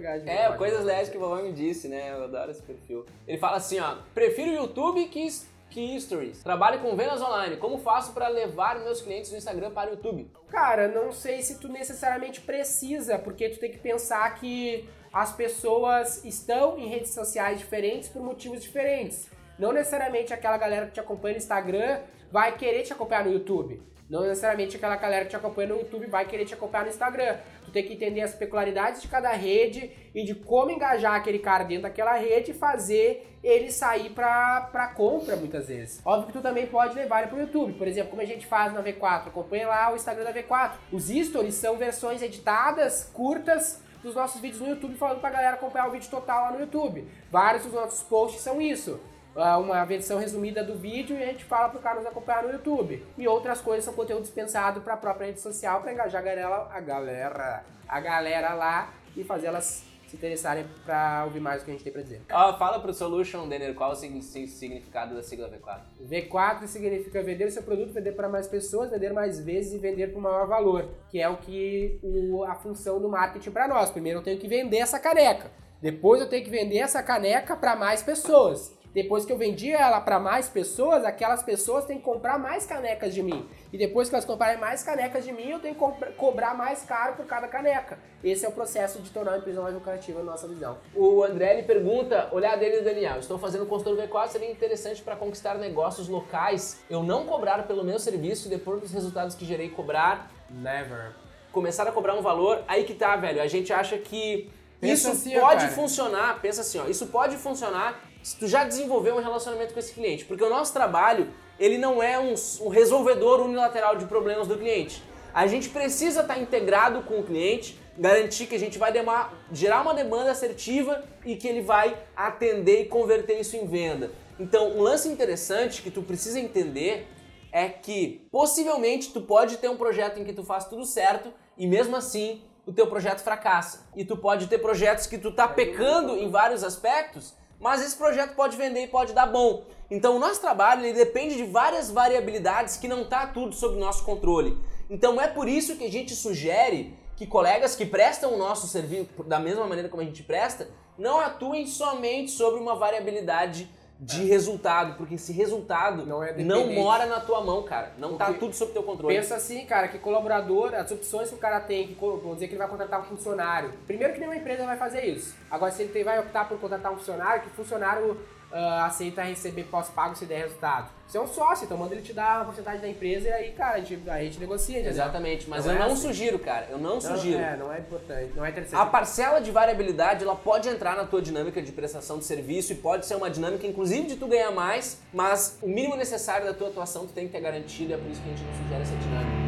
Legais. 0.00 0.26
É, 0.26 0.50
coisas 0.56 0.84
legais 0.84 1.08
que 1.08 1.16
o 1.16 1.20
vovô 1.20 1.42
me 1.42 1.52
disse, 1.52 1.88
né? 1.88 2.10
Eu 2.10 2.24
adoro 2.24 2.50
esse 2.50 2.62
perfil. 2.62 3.04
Ele 3.26 3.38
fala 3.38 3.56
assim, 3.56 3.78
ó, 3.78 3.96
prefiro 4.14 4.50
YouTube 4.50 5.06
que 5.06 5.28
que 5.70 6.00
Stories. 6.00 6.42
Trabalho 6.42 6.80
com 6.80 6.96
vendas 6.96 7.22
online. 7.22 7.56
Como 7.56 7.78
faço 7.78 8.12
para 8.12 8.26
levar 8.28 8.80
meus 8.80 9.00
clientes 9.00 9.30
do 9.30 9.36
Instagram 9.36 9.70
para 9.70 9.90
o 9.90 9.92
YouTube? 9.94 10.28
Cara, 10.48 10.88
não 10.88 11.12
sei 11.12 11.42
se 11.42 11.60
tu 11.60 11.68
necessariamente 11.68 12.40
precisa, 12.40 13.18
porque 13.18 13.48
tu 13.48 13.60
tem 13.60 13.70
que 13.70 13.78
pensar 13.78 14.34
que 14.34 14.88
as 15.12 15.32
pessoas 15.32 16.24
estão 16.24 16.76
em 16.76 16.88
redes 16.88 17.14
sociais 17.14 17.58
diferentes 17.58 18.08
por 18.08 18.20
motivos 18.20 18.60
diferentes. 18.60 19.28
Não 19.58 19.72
necessariamente 19.72 20.32
aquela 20.34 20.56
galera 20.56 20.86
que 20.86 20.92
te 20.92 21.00
acompanha 21.00 21.34
no 21.34 21.38
Instagram 21.38 22.00
vai 22.32 22.56
querer 22.56 22.82
te 22.82 22.92
acompanhar 22.92 23.24
no 23.24 23.32
YouTube. 23.32 23.80
Não 24.08 24.22
necessariamente 24.22 24.76
aquela 24.76 24.96
galera 24.96 25.24
que 25.24 25.30
te 25.30 25.36
acompanha 25.36 25.68
no 25.68 25.78
YouTube 25.78 26.06
vai 26.06 26.24
querer 26.24 26.44
te 26.44 26.52
acompanhar 26.52 26.84
no 26.84 26.90
Instagram. 26.90 27.36
Tu 27.70 27.72
tem 27.72 27.84
que 27.84 27.92
entender 27.92 28.20
as 28.20 28.34
peculiaridades 28.34 29.00
de 29.00 29.06
cada 29.06 29.30
rede 29.30 29.92
e 30.12 30.24
de 30.24 30.34
como 30.34 30.72
engajar 30.72 31.14
aquele 31.14 31.38
cara 31.38 31.62
dentro 31.62 31.84
daquela 31.84 32.16
rede 32.16 32.50
e 32.50 32.54
fazer 32.54 33.38
ele 33.44 33.70
sair 33.70 34.10
pra, 34.10 34.68
pra 34.72 34.88
compra 34.88 35.36
muitas 35.36 35.68
vezes. 35.68 36.00
Óbvio 36.04 36.26
que 36.26 36.32
tu 36.32 36.42
também 36.42 36.66
pode 36.66 36.96
levar 36.96 37.20
ele 37.20 37.28
pro 37.28 37.38
YouTube. 37.38 37.74
Por 37.74 37.86
exemplo, 37.86 38.10
como 38.10 38.20
a 38.20 38.24
gente 38.24 38.44
faz 38.44 38.72
na 38.72 38.82
V4, 38.82 39.28
acompanha 39.28 39.68
lá 39.68 39.92
o 39.92 39.94
Instagram 39.94 40.24
da 40.24 40.34
V4. 40.34 40.72
Os 40.90 41.08
stories 41.08 41.54
são 41.54 41.76
versões 41.76 42.20
editadas, 42.22 43.08
curtas, 43.14 43.80
dos 44.02 44.14
nossos 44.14 44.40
vídeos 44.40 44.60
no 44.60 44.68
YouTube, 44.68 44.96
falando 44.96 45.20
pra 45.20 45.30
galera 45.30 45.54
acompanhar 45.54 45.88
o 45.88 45.92
vídeo 45.92 46.10
total 46.10 46.46
lá 46.46 46.52
no 46.52 46.60
YouTube. 46.60 47.06
Vários 47.30 47.64
dos 47.64 47.72
nossos 47.72 48.02
posts 48.02 48.40
são 48.40 48.60
isso. 48.60 48.98
Ah, 49.36 49.58
uma 49.58 49.84
versão 49.84 50.18
resumida 50.18 50.62
do 50.64 50.74
vídeo 50.74 51.16
e 51.16 51.22
a 51.22 51.26
gente 51.26 51.44
fala 51.44 51.68
pro 51.68 51.80
cara 51.80 51.96
nos 51.96 52.06
acompanhar 52.06 52.42
no 52.42 52.52
YouTube. 52.52 53.04
E 53.16 53.28
outras 53.28 53.60
coisas 53.60 53.84
são 53.84 53.94
conteúdo 53.94 54.22
dispensado 54.22 54.80
para 54.80 54.94
a 54.94 54.96
própria 54.96 55.26
rede 55.26 55.40
social 55.40 55.80
para 55.80 55.92
engajar 55.92 56.20
a 56.20 56.24
galera, 56.24 56.56
a 56.70 56.80
galera, 56.80 57.64
a 57.88 58.00
galera 58.00 58.54
lá 58.54 58.92
e 59.16 59.24
fazer 59.24 59.46
elas 59.46 59.84
se 60.10 60.16
interessarem 60.16 60.66
para 60.84 61.24
ouvir 61.24 61.38
mais 61.38 61.62
o 61.62 61.64
que 61.64 61.70
a 61.70 61.74
gente 61.74 61.84
tem 61.84 61.92
para 61.92 62.02
dizer. 62.02 62.20
Ah, 62.28 62.52
fala 62.54 62.80
pro 62.80 62.92
Solution, 62.92 63.48
Denner, 63.48 63.72
qual 63.74 63.92
o 63.92 63.94
significado 63.94 65.14
da 65.14 65.22
sigla 65.22 65.48
V4? 65.48 65.80
V4 66.08 66.66
significa 66.66 67.22
vender 67.22 67.48
seu 67.52 67.62
produto, 67.62 67.92
vender 67.92 68.12
para 68.12 68.28
mais 68.28 68.48
pessoas, 68.48 68.90
vender 68.90 69.12
mais 69.12 69.38
vezes 69.38 69.72
e 69.72 69.78
vender 69.78 70.08
por 70.08 70.20
maior 70.20 70.48
valor, 70.48 70.88
que 71.08 71.20
é 71.20 71.28
o 71.28 71.36
que 71.36 72.00
o, 72.02 72.42
a 72.42 72.56
função 72.56 73.00
do 73.00 73.08
marketing 73.08 73.52
para 73.52 73.68
nós. 73.68 73.90
Primeiro 73.90 74.18
eu 74.18 74.24
tenho 74.24 74.40
que 74.40 74.48
vender 74.48 74.78
essa 74.78 74.98
caneca, 74.98 75.52
depois 75.80 76.20
eu 76.20 76.28
tenho 76.28 76.44
que 76.44 76.50
vender 76.50 76.78
essa 76.78 77.02
caneca 77.04 77.54
para 77.54 77.76
mais 77.76 78.02
pessoas. 78.02 78.79
Depois 78.92 79.24
que 79.24 79.32
eu 79.32 79.38
vendi 79.38 79.70
ela 79.70 80.00
para 80.00 80.18
mais 80.18 80.48
pessoas, 80.48 81.04
aquelas 81.04 81.42
pessoas 81.42 81.84
têm 81.84 81.98
que 81.98 82.02
comprar 82.02 82.38
mais 82.38 82.66
canecas 82.66 83.14
de 83.14 83.22
mim. 83.22 83.48
E 83.72 83.78
depois 83.78 84.08
que 84.08 84.14
elas 84.16 84.24
comprarem 84.24 84.58
mais 84.58 84.82
canecas 84.82 85.24
de 85.24 85.32
mim, 85.32 85.48
eu 85.48 85.60
tenho 85.60 85.74
que 85.76 86.12
cobrar 86.16 86.54
mais 86.56 86.82
caro 86.82 87.14
por 87.14 87.24
cada 87.24 87.46
caneca. 87.46 87.98
Esse 88.22 88.44
é 88.44 88.48
o 88.48 88.52
processo 88.52 89.00
de 89.00 89.10
tornar 89.10 89.34
a 89.34 89.38
empresa 89.38 89.62
mais 89.62 89.74
lucrativa 89.74 90.18
na 90.18 90.32
nossa 90.32 90.48
visão. 90.48 90.78
O 90.94 91.22
André 91.22 91.54
ele 91.54 91.62
pergunta, 91.62 92.28
olhar 92.32 92.56
dele 92.56 92.80
Daniel, 92.80 93.20
estou 93.20 93.38
fazendo 93.38 93.64
consultor 93.66 93.96
V4, 93.96 94.28
seria 94.28 94.50
interessante 94.50 95.02
para 95.02 95.14
conquistar 95.14 95.54
negócios 95.54 96.08
locais, 96.08 96.80
eu 96.90 97.02
não 97.02 97.26
cobrar 97.26 97.62
pelo 97.68 97.84
meu 97.84 97.98
serviço 97.98 98.48
e 98.48 98.50
depois 98.50 98.80
dos 98.80 98.92
resultados 98.92 99.36
que 99.36 99.44
gerei 99.44 99.68
cobrar? 99.70 100.30
Never. 100.50 101.12
Começar 101.52 101.86
a 101.86 101.92
cobrar 101.92 102.14
um 102.14 102.22
valor, 102.22 102.64
aí 102.66 102.82
que 102.84 102.94
tá, 102.94 103.14
velho. 103.14 103.40
A 103.40 103.46
gente 103.46 103.72
acha 103.72 103.96
que 103.98 104.50
Pensa 104.80 104.94
isso 104.94 105.10
assim, 105.10 105.38
pode 105.38 105.60
cara. 105.60 105.72
funcionar, 105.72 106.40
pensa 106.40 106.62
assim, 106.62 106.78
ó, 106.78 106.86
isso 106.86 107.06
pode 107.08 107.36
funcionar 107.36 108.09
se 108.22 108.36
tu 108.36 108.46
já 108.46 108.64
desenvolveu 108.64 109.16
um 109.16 109.20
relacionamento 109.20 109.72
com 109.72 109.78
esse 109.78 109.92
cliente. 109.92 110.24
Porque 110.24 110.44
o 110.44 110.50
nosso 110.50 110.72
trabalho, 110.72 111.28
ele 111.58 111.78
não 111.78 112.02
é 112.02 112.18
um, 112.18 112.34
um 112.62 112.68
resolvedor 112.68 113.40
unilateral 113.40 113.96
de 113.96 114.06
problemas 114.06 114.46
do 114.46 114.56
cliente. 114.56 115.02
A 115.32 115.46
gente 115.46 115.68
precisa 115.68 116.22
estar 116.22 116.38
integrado 116.38 117.02
com 117.02 117.20
o 117.20 117.22
cliente, 117.22 117.78
garantir 117.96 118.46
que 118.46 118.54
a 118.54 118.58
gente 118.58 118.78
vai 118.78 118.92
demar, 118.92 119.32
gerar 119.52 119.82
uma 119.82 119.94
demanda 119.94 120.30
assertiva 120.30 121.04
e 121.24 121.36
que 121.36 121.46
ele 121.46 121.62
vai 121.62 121.96
atender 122.16 122.82
e 122.82 122.84
converter 122.86 123.40
isso 123.40 123.56
em 123.56 123.66
venda. 123.66 124.10
Então, 124.38 124.70
um 124.70 124.82
lance 124.82 125.08
interessante 125.08 125.82
que 125.82 125.90
tu 125.90 126.02
precisa 126.02 126.40
entender 126.40 127.06
é 127.52 127.68
que 127.68 128.26
possivelmente 128.30 129.12
tu 129.12 129.20
pode 129.20 129.58
ter 129.58 129.68
um 129.68 129.76
projeto 129.76 130.18
em 130.18 130.24
que 130.24 130.32
tu 130.32 130.42
faz 130.42 130.64
tudo 130.64 130.84
certo 130.84 131.32
e 131.56 131.66
mesmo 131.66 131.96
assim 131.96 132.42
o 132.66 132.72
teu 132.72 132.86
projeto 132.86 133.20
fracassa. 133.20 133.88
E 133.96 134.04
tu 134.04 134.16
pode 134.16 134.46
ter 134.46 134.58
projetos 134.58 135.06
que 135.06 135.18
tu 135.18 135.32
tá 135.32 135.46
pecando 135.46 136.16
em 136.16 136.30
vários 136.30 136.62
aspectos 136.62 137.34
mas 137.60 137.82
esse 137.82 137.94
projeto 137.94 138.34
pode 138.34 138.56
vender 138.56 138.84
e 138.84 138.88
pode 138.88 139.12
dar 139.12 139.26
bom. 139.26 139.64
Então 139.90 140.16
o 140.16 140.18
nosso 140.18 140.40
trabalho 140.40 140.84
ele 140.84 140.94
depende 140.94 141.36
de 141.36 141.44
várias 141.44 141.90
variabilidades 141.90 142.76
que 142.76 142.88
não 142.88 143.02
está 143.02 143.26
tudo 143.26 143.54
sob 143.54 143.78
nosso 143.78 144.04
controle. 144.04 144.56
Então 144.88 145.20
é 145.20 145.28
por 145.28 145.46
isso 145.46 145.76
que 145.76 145.84
a 145.84 145.90
gente 145.90 146.16
sugere 146.16 146.94
que 147.16 147.26
colegas 147.26 147.76
que 147.76 147.84
prestam 147.84 148.32
o 148.32 148.38
nosso 148.38 148.66
serviço 148.66 149.10
da 149.26 149.38
mesma 149.38 149.66
maneira 149.66 149.90
como 149.90 150.02
a 150.02 150.06
gente 150.06 150.22
presta, 150.22 150.70
não 150.96 151.20
atuem 151.20 151.66
somente 151.66 152.30
sobre 152.30 152.58
uma 152.58 152.74
variabilidade 152.74 153.68
de 154.02 154.24
resultado, 154.24 154.96
porque 154.96 155.16
esse 155.16 155.30
resultado 155.30 156.06
não, 156.06 156.24
é 156.24 156.32
não 156.42 156.72
mora 156.72 157.04
na 157.04 157.20
tua 157.20 157.42
mão, 157.42 157.62
cara. 157.64 157.92
Não 157.98 158.16
tá 158.16 158.24
porque 158.26 158.32
tá 158.32 158.46
tudo 158.46 158.54
sob 158.54 158.72
teu 158.72 158.82
controle. 158.82 159.14
Pensa 159.14 159.34
assim, 159.34 159.66
cara, 159.66 159.88
que 159.88 159.98
colaborador, 159.98 160.74
as 160.74 160.90
opções 160.90 161.28
que 161.28 161.34
o 161.34 161.38
cara 161.38 161.60
tem, 161.60 161.88
que 161.88 161.94
vamos 162.00 162.34
dizer 162.34 162.48
que 162.48 162.54
ele 162.54 162.58
vai 162.58 162.68
contratar 162.68 163.00
um 163.00 163.04
funcionário. 163.04 163.74
Primeiro 163.86 164.14
que 164.14 164.18
nenhuma 164.18 164.38
empresa 164.38 164.64
vai 164.64 164.78
fazer 164.78 165.04
isso. 165.04 165.36
Agora, 165.50 165.70
se 165.70 165.82
ele 165.82 166.02
vai 166.02 166.18
optar 166.18 166.48
por 166.48 166.58
contratar 166.58 166.90
um 166.90 166.96
funcionário, 166.96 167.42
que 167.42 167.50
funcionário 167.50 168.18
uh, 168.52 168.84
aceita 168.84 169.22
receber 169.22 169.64
pós-pago 169.64 170.14
se 170.14 170.26
der 170.26 170.42
resultado. 170.42 170.90
Você 171.06 171.18
é 171.18 171.20
um 171.20 171.26
sócio, 171.26 171.64
então 171.64 171.76
manda 171.76 171.92
ele 171.92 172.02
te 172.02 172.12
dar 172.12 172.36
uma 172.36 172.44
porcentagem 172.46 172.80
da 172.80 172.88
empresa 172.88 173.26
e 173.26 173.32
aí, 173.32 173.50
cara, 173.52 173.78
a 173.78 173.80
gente, 173.80 174.08
a 174.08 174.22
gente 174.22 174.38
negocia. 174.38 174.76
Entendeu? 174.76 174.92
Exatamente, 174.92 175.50
mas 175.50 175.64
não 175.64 175.72
eu 175.72 175.76
é 175.76 175.80
não 175.80 175.92
assim. 175.92 176.02
sugiro, 176.02 176.38
cara. 176.38 176.68
Eu 176.70 176.78
não, 176.78 176.94
não 176.94 177.00
sugiro. 177.00 177.40
É, 177.40 177.56
não 177.56 177.72
é 177.72 177.78
importante, 177.80 178.32
não 178.36 178.44
é 178.44 178.50
interessante. 178.50 178.80
A 178.80 178.86
parcela 178.86 179.40
de 179.40 179.50
variabilidade, 179.50 180.22
ela 180.22 180.36
pode 180.36 180.68
entrar 180.68 180.94
na 180.94 181.04
tua 181.04 181.20
dinâmica 181.20 181.60
de 181.60 181.72
prestação 181.72 182.18
de 182.18 182.24
serviço 182.24 182.72
e 182.72 182.76
pode 182.76 183.06
ser 183.06 183.16
uma 183.16 183.28
dinâmica, 183.28 183.66
inclusive, 183.66 184.06
de 184.06 184.16
tu 184.16 184.28
ganhar 184.28 184.52
mais, 184.52 185.00
mas 185.12 185.58
o 185.60 185.66
mínimo 185.66 185.96
necessário 185.96 186.46
da 186.46 186.54
tua 186.54 186.68
atuação 186.68 187.06
tu 187.06 187.12
tem 187.12 187.26
que 187.26 187.32
ter 187.32 187.40
garantido 187.40 187.90
e 187.90 187.94
é 187.94 187.96
por 187.96 188.08
isso 188.08 188.22
que 188.22 188.28
a 188.28 188.32
gente 188.32 188.44
não 188.44 188.54
sugere 188.54 188.82
essa 188.82 188.96
dinâmica. 188.96 189.39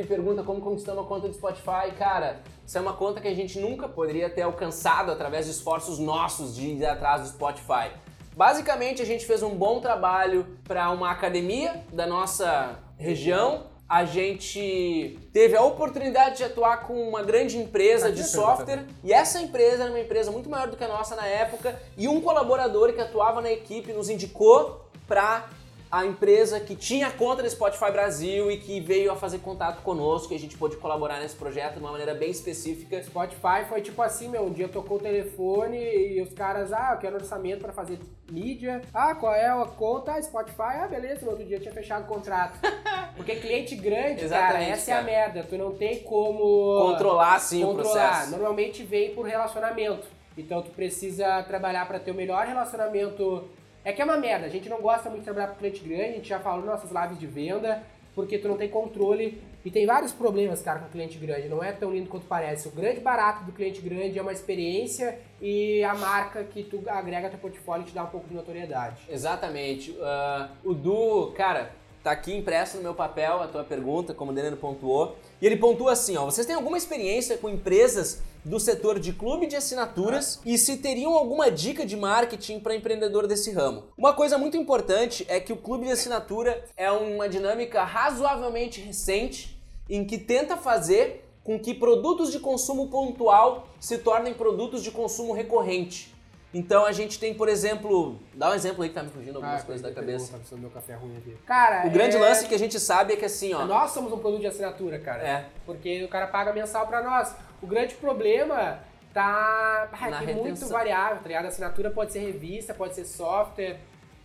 Felipe 0.00 0.08
pergunta 0.08 0.42
como 0.42 0.60
conquistar 0.60 0.94
uma 0.94 1.04
conta 1.04 1.28
do 1.28 1.34
Spotify. 1.34 1.92
Cara, 1.98 2.40
isso 2.66 2.76
é 2.76 2.80
uma 2.80 2.92
conta 2.92 3.20
que 3.20 3.28
a 3.28 3.34
gente 3.34 3.58
nunca 3.58 3.88
poderia 3.88 4.30
ter 4.30 4.42
alcançado 4.42 5.10
através 5.10 5.46
de 5.46 5.52
esforços 5.52 5.98
nossos 5.98 6.54
de 6.54 6.68
ir 6.68 6.86
atrás 6.86 7.22
do 7.22 7.28
Spotify. 7.28 7.90
Basicamente, 8.34 9.02
a 9.02 9.04
gente 9.04 9.26
fez 9.26 9.42
um 9.42 9.50
bom 9.50 9.80
trabalho 9.80 10.46
para 10.64 10.90
uma 10.90 11.10
academia 11.10 11.84
da 11.92 12.06
nossa 12.06 12.78
região. 12.96 13.66
A 13.88 14.04
gente 14.04 15.18
teve 15.32 15.56
a 15.56 15.62
oportunidade 15.62 16.38
de 16.38 16.44
atuar 16.44 16.86
com 16.86 17.08
uma 17.08 17.22
grande 17.22 17.58
empresa 17.58 18.10
de 18.12 18.22
software 18.22 18.86
e 19.02 19.12
essa 19.12 19.40
empresa 19.40 19.82
era 19.82 19.90
uma 19.90 20.00
empresa 20.00 20.30
muito 20.30 20.48
maior 20.48 20.68
do 20.68 20.76
que 20.76 20.84
a 20.84 20.88
nossa 20.88 21.16
na 21.16 21.26
época 21.26 21.76
e 21.98 22.06
um 22.06 22.20
colaborador 22.20 22.92
que 22.92 23.00
atuava 23.00 23.42
na 23.42 23.50
equipe 23.50 23.92
nos 23.92 24.08
indicou 24.08 24.88
para 25.08 25.48
a 25.90 26.06
empresa 26.06 26.60
que 26.60 26.76
tinha 26.76 27.10
conta 27.10 27.42
do 27.42 27.50
Spotify 27.50 27.90
Brasil 27.90 28.48
e 28.48 28.58
que 28.58 28.78
veio 28.78 29.10
a 29.10 29.16
fazer 29.16 29.38
contato 29.38 29.82
conosco 29.82 30.32
e 30.32 30.36
a 30.36 30.38
gente 30.38 30.56
pôde 30.56 30.76
colaborar 30.76 31.18
nesse 31.18 31.34
projeto 31.34 31.74
de 31.74 31.80
uma 31.80 31.90
maneira 31.90 32.14
bem 32.14 32.30
específica. 32.30 33.02
Spotify 33.02 33.64
foi 33.68 33.82
tipo 33.82 34.00
assim, 34.00 34.28
meu, 34.28 34.44
um 34.44 34.52
dia 34.52 34.68
tocou 34.68 34.98
o 34.98 35.00
telefone 35.00 35.78
e 35.78 36.22
os 36.22 36.32
caras, 36.32 36.72
ah, 36.72 36.90
eu 36.92 36.98
quero 36.98 37.16
orçamento 37.16 37.62
para 37.62 37.72
fazer 37.72 37.98
mídia. 38.30 38.80
Ah, 38.94 39.16
qual 39.16 39.34
é 39.34 39.46
a 39.46 39.64
conta? 39.64 40.12
Ah, 40.12 40.22
Spotify. 40.22 40.78
Ah, 40.80 40.86
beleza, 40.88 41.24
no 41.24 41.32
outro 41.32 41.44
dia 41.44 41.58
tinha 41.58 41.74
fechado 41.74 42.04
o 42.04 42.06
contrato. 42.06 42.60
Porque 43.16 43.34
cliente 43.36 43.74
grande, 43.74 44.28
cara, 44.28 44.62
essa 44.62 44.92
cara. 44.92 44.98
é 44.98 45.02
a 45.02 45.04
merda. 45.04 45.42
Tu 45.42 45.58
não 45.58 45.72
tem 45.72 46.04
como 46.04 46.92
controlar 46.92 47.34
assim 47.34 47.64
controlar. 47.64 47.90
o 47.90 47.92
processo. 47.92 48.30
Normalmente 48.30 48.84
vem 48.84 49.12
por 49.12 49.26
relacionamento. 49.26 50.06
Então 50.38 50.62
tu 50.62 50.70
precisa 50.70 51.42
trabalhar 51.42 51.86
para 51.86 51.98
ter 51.98 52.12
o 52.12 52.14
melhor 52.14 52.46
relacionamento 52.46 53.48
é 53.84 53.92
que 53.92 54.02
é 54.02 54.04
uma 54.04 54.16
merda, 54.16 54.46
a 54.46 54.50
gente 54.50 54.68
não 54.68 54.80
gosta 54.80 55.08
muito 55.08 55.20
de 55.20 55.24
trabalhar 55.24 55.48
com 55.48 55.56
cliente 55.56 55.82
grande, 55.82 56.04
a 56.04 56.16
gente 56.16 56.28
já 56.28 56.38
falou 56.38 56.64
nossas 56.64 56.90
lives 56.90 57.18
de 57.18 57.26
venda, 57.26 57.82
porque 58.14 58.38
tu 58.38 58.48
não 58.48 58.56
tem 58.56 58.68
controle 58.68 59.40
e 59.64 59.70
tem 59.70 59.86
vários 59.86 60.12
problemas, 60.12 60.62
cara, 60.62 60.80
com 60.80 60.88
cliente 60.88 61.18
grande. 61.18 61.48
Não 61.48 61.62
é 61.62 61.72
tão 61.72 61.92
lindo 61.92 62.08
quanto 62.08 62.26
parece. 62.26 62.68
O 62.68 62.70
grande 62.70 63.00
barato 63.00 63.44
do 63.44 63.52
cliente 63.52 63.80
grande 63.80 64.18
é 64.18 64.22
uma 64.22 64.32
experiência 64.32 65.18
e 65.40 65.82
a 65.84 65.94
marca 65.94 66.42
que 66.44 66.62
tu 66.62 66.82
agrega 66.86 67.26
ao 67.26 67.30
teu 67.30 67.38
portfólio 67.38 67.84
te 67.84 67.94
dá 67.94 68.04
um 68.04 68.08
pouco 68.08 68.28
de 68.28 68.34
notoriedade. 68.34 69.02
Exatamente. 69.08 69.92
Uh, 69.92 70.70
o 70.70 70.74
Du, 70.74 71.32
cara, 71.36 71.72
tá 72.02 72.12
aqui 72.12 72.34
impresso 72.34 72.76
no 72.76 72.82
meu 72.82 72.94
papel 72.94 73.40
a 73.40 73.48
tua 73.48 73.64
pergunta, 73.64 74.14
como 74.14 74.30
o 74.30 74.34
Deneno 74.34 74.56
pontuou. 74.56 75.16
E 75.40 75.46
ele 75.46 75.56
pontua 75.56 75.92
assim, 75.92 76.16
ó, 76.16 76.24
vocês 76.24 76.46
têm 76.46 76.56
alguma 76.56 76.78
experiência 76.78 77.36
com 77.36 77.48
empresas 77.48 78.22
do 78.44 78.58
setor 78.58 78.98
de 78.98 79.12
clube 79.12 79.46
de 79.46 79.56
assinaturas 79.56 80.40
e 80.44 80.56
se 80.56 80.78
teriam 80.78 81.14
alguma 81.14 81.50
dica 81.50 81.84
de 81.84 81.96
marketing 81.96 82.60
para 82.60 82.74
empreendedor 82.74 83.26
desse 83.26 83.50
ramo? 83.52 83.84
Uma 83.96 84.14
coisa 84.14 84.38
muito 84.38 84.56
importante 84.56 85.26
é 85.28 85.38
que 85.38 85.52
o 85.52 85.56
clube 85.56 85.86
de 85.86 85.92
assinatura 85.92 86.64
é 86.76 86.90
uma 86.90 87.28
dinâmica 87.28 87.84
razoavelmente 87.84 88.80
recente 88.80 89.60
em 89.88 90.04
que 90.04 90.16
tenta 90.16 90.56
fazer 90.56 91.24
com 91.42 91.58
que 91.58 91.74
produtos 91.74 92.30
de 92.30 92.38
consumo 92.38 92.88
pontual 92.88 93.68
se 93.78 93.98
tornem 93.98 94.32
produtos 94.32 94.82
de 94.82 94.90
consumo 94.90 95.32
recorrente. 95.32 96.09
Então 96.52 96.84
a 96.84 96.90
gente 96.90 97.18
tem, 97.18 97.32
por 97.32 97.48
exemplo, 97.48 98.18
dá 98.34 98.50
um 98.50 98.54
exemplo 98.54 98.82
aí 98.82 98.88
que 98.88 98.94
tá 98.94 99.04
me 99.04 99.10
fugindo 99.10 99.36
algumas 99.36 99.62
ah, 99.62 99.64
coisas 99.64 99.82
da 99.82 99.92
cabeça. 99.92 100.36
Tá 100.36 100.56
meu 100.56 100.70
café 100.70 100.94
ruim 100.94 101.16
aqui. 101.16 101.36
Cara, 101.46 101.86
o 101.86 101.90
grande 101.90 102.16
é... 102.16 102.20
lance 102.20 102.46
que 102.48 102.54
a 102.54 102.58
gente 102.58 102.78
sabe 102.80 103.12
é 103.12 103.16
que 103.16 103.24
assim, 103.24 103.54
ó. 103.54 103.64
Nós 103.64 103.92
somos 103.92 104.12
um 104.12 104.18
produto 104.18 104.40
de 104.40 104.48
assinatura, 104.48 104.98
cara. 104.98 105.22
É. 105.22 105.46
Porque 105.64 106.02
o 106.04 106.08
cara 106.08 106.26
paga 106.26 106.52
mensal 106.52 106.86
para 106.88 107.02
nós. 107.02 107.34
O 107.62 107.66
grande 107.66 107.94
problema 107.94 108.80
tá 109.14 109.88
ah, 109.92 110.24
é 110.24 110.34
muito 110.34 110.66
variável, 110.66 111.22
tá 111.22 111.28
ligado? 111.28 111.44
A 111.44 111.48
assinatura 111.48 111.90
pode 111.90 112.12
ser 112.12 112.20
revista, 112.20 112.74
pode 112.74 112.94
ser 112.94 113.04
software. 113.04 113.78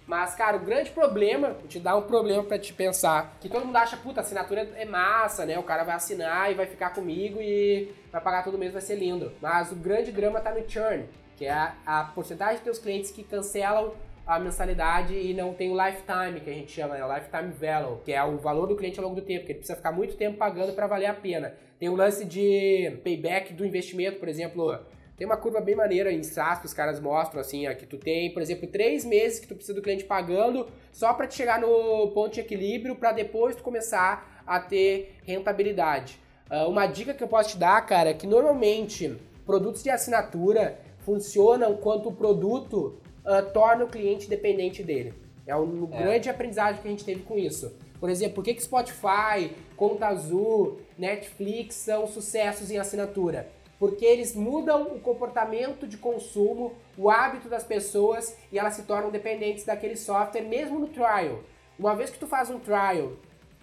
Mas, 0.07 0.35
cara, 0.35 0.57
o 0.57 0.59
grande 0.59 0.91
problema, 0.91 1.49
vou 1.49 1.67
te 1.67 1.79
dar 1.79 1.95
um 1.95 2.03
problema 2.03 2.43
para 2.43 2.59
te 2.59 2.71
pensar, 2.71 3.37
que 3.41 3.49
todo 3.49 3.65
mundo 3.65 3.75
acha, 3.75 3.97
puta, 3.97 4.21
assinatura 4.21 4.61
é 4.75 4.85
massa, 4.85 5.45
né? 5.45 5.57
O 5.57 5.63
cara 5.63 5.83
vai 5.83 5.95
assinar 5.95 6.51
e 6.51 6.53
vai 6.53 6.67
ficar 6.67 6.91
comigo 6.91 7.39
e 7.41 7.91
vai 8.11 8.21
pagar 8.21 8.43
todo 8.43 8.57
mês, 8.57 8.71
vai 8.71 8.83
ser 8.83 8.95
lindo. 8.95 9.31
Mas 9.41 9.71
o 9.71 9.75
grande 9.75 10.11
drama 10.11 10.39
tá 10.39 10.51
no 10.51 10.69
churn 10.69 11.05
que 11.37 11.45
é 11.45 11.51
a, 11.51 11.75
a 11.85 12.03
porcentagem 12.05 12.63
teus 12.63 12.79
clientes 12.79 13.11
que 13.11 13.23
cancelam 13.23 13.93
a 14.25 14.39
mensalidade 14.39 15.13
e 15.13 15.33
não 15.33 15.53
tem 15.53 15.71
o 15.71 15.85
lifetime, 15.85 16.39
que 16.39 16.49
a 16.49 16.53
gente 16.53 16.71
chama, 16.71 16.95
né? 16.95 17.05
O 17.05 17.13
lifetime 17.13 17.51
value, 17.51 18.01
que 18.03 18.11
é 18.11 18.23
o 18.23 18.37
valor 18.37 18.65
do 18.65 18.75
cliente 18.75 18.99
ao 18.99 19.05
longo 19.05 19.21
do 19.21 19.25
tempo, 19.25 19.45
que 19.45 19.51
ele 19.51 19.59
precisa 19.59 19.75
ficar 19.75 19.91
muito 19.91 20.15
tempo 20.15 20.37
pagando 20.37 20.73
para 20.73 20.87
valer 20.87 21.05
a 21.05 21.13
pena. 21.13 21.53
Tem 21.79 21.89
o 21.89 21.95
lance 21.95 22.25
de 22.25 22.99
payback 23.03 23.53
do 23.53 23.65
investimento, 23.65 24.17
por 24.17 24.27
exemplo, 24.27 24.79
tem 25.15 25.25
uma 25.27 25.37
curva 25.37 25.61
bem 25.61 25.75
maneira 25.75 26.11
em 26.11 26.23
SaaS 26.23 26.59
que 26.59 26.65
os 26.65 26.73
caras 26.73 26.99
mostram, 26.99 27.39
assim, 27.39 27.67
ó, 27.67 27.73
que 27.73 27.85
tu 27.85 27.97
tem, 27.97 28.33
por 28.33 28.41
exemplo, 28.41 28.67
três 28.67 29.05
meses 29.05 29.39
que 29.39 29.47
tu 29.47 29.55
precisa 29.55 29.75
do 29.75 29.81
cliente 29.81 30.03
pagando 30.03 30.67
só 30.91 31.13
para 31.13 31.27
te 31.27 31.35
chegar 31.35 31.59
no 31.61 32.11
ponto 32.11 32.33
de 32.33 32.41
equilíbrio 32.41 32.95
para 32.95 33.11
depois 33.11 33.55
tu 33.55 33.63
começar 33.63 34.43
a 34.45 34.59
ter 34.59 35.15
rentabilidade. 35.23 36.19
Uh, 36.49 36.69
uma 36.69 36.85
dica 36.85 37.13
que 37.13 37.23
eu 37.23 37.27
posso 37.27 37.51
te 37.51 37.57
dar, 37.57 37.83
cara, 37.85 38.09
é 38.09 38.13
que 38.13 38.27
normalmente 38.27 39.15
produtos 39.45 39.81
de 39.83 39.89
assinatura 39.89 40.79
funcionam 41.05 41.77
quanto 41.77 42.09
o 42.09 42.11
produto 42.11 42.99
uh, 43.23 43.53
torna 43.53 43.85
o 43.85 43.87
cliente 43.87 44.27
dependente 44.27 44.83
dele. 44.83 45.13
É 45.45 45.55
um 45.55 45.87
é. 45.91 45.97
grande 45.97 46.29
aprendizagem 46.29 46.81
que 46.81 46.87
a 46.87 46.91
gente 46.91 47.05
teve 47.05 47.21
com 47.21 47.37
isso. 47.37 47.77
Por 47.99 48.09
exemplo, 48.09 48.35
por 48.35 48.43
que, 48.43 48.53
que 48.53 48.63
Spotify, 48.63 49.51
Conta 49.77 50.07
Azul, 50.07 50.79
Netflix 50.97 51.75
são 51.75 52.07
sucessos 52.07 52.71
em 52.71 52.77
assinatura? 52.77 53.47
Porque 53.79 54.05
eles 54.05 54.35
mudam 54.35 54.95
o 54.95 54.99
comportamento 54.99 55.87
de 55.87 55.97
consumo, 55.97 56.73
o 56.97 57.09
hábito 57.09 57.47
das 57.47 57.63
pessoas 57.63 58.35
e 58.51 58.57
elas 58.57 58.73
se 58.73 58.83
tornam 58.83 59.11
dependentes 59.11 59.63
daquele 59.63 59.95
software, 59.95 60.41
mesmo 60.41 60.79
no 60.79 60.87
trial. 60.87 61.41
Uma 61.77 61.95
vez 61.95 62.09
que 62.09 62.17
tu 62.17 62.25
faz 62.25 62.49
um 62.49 62.59
trial 62.59 63.13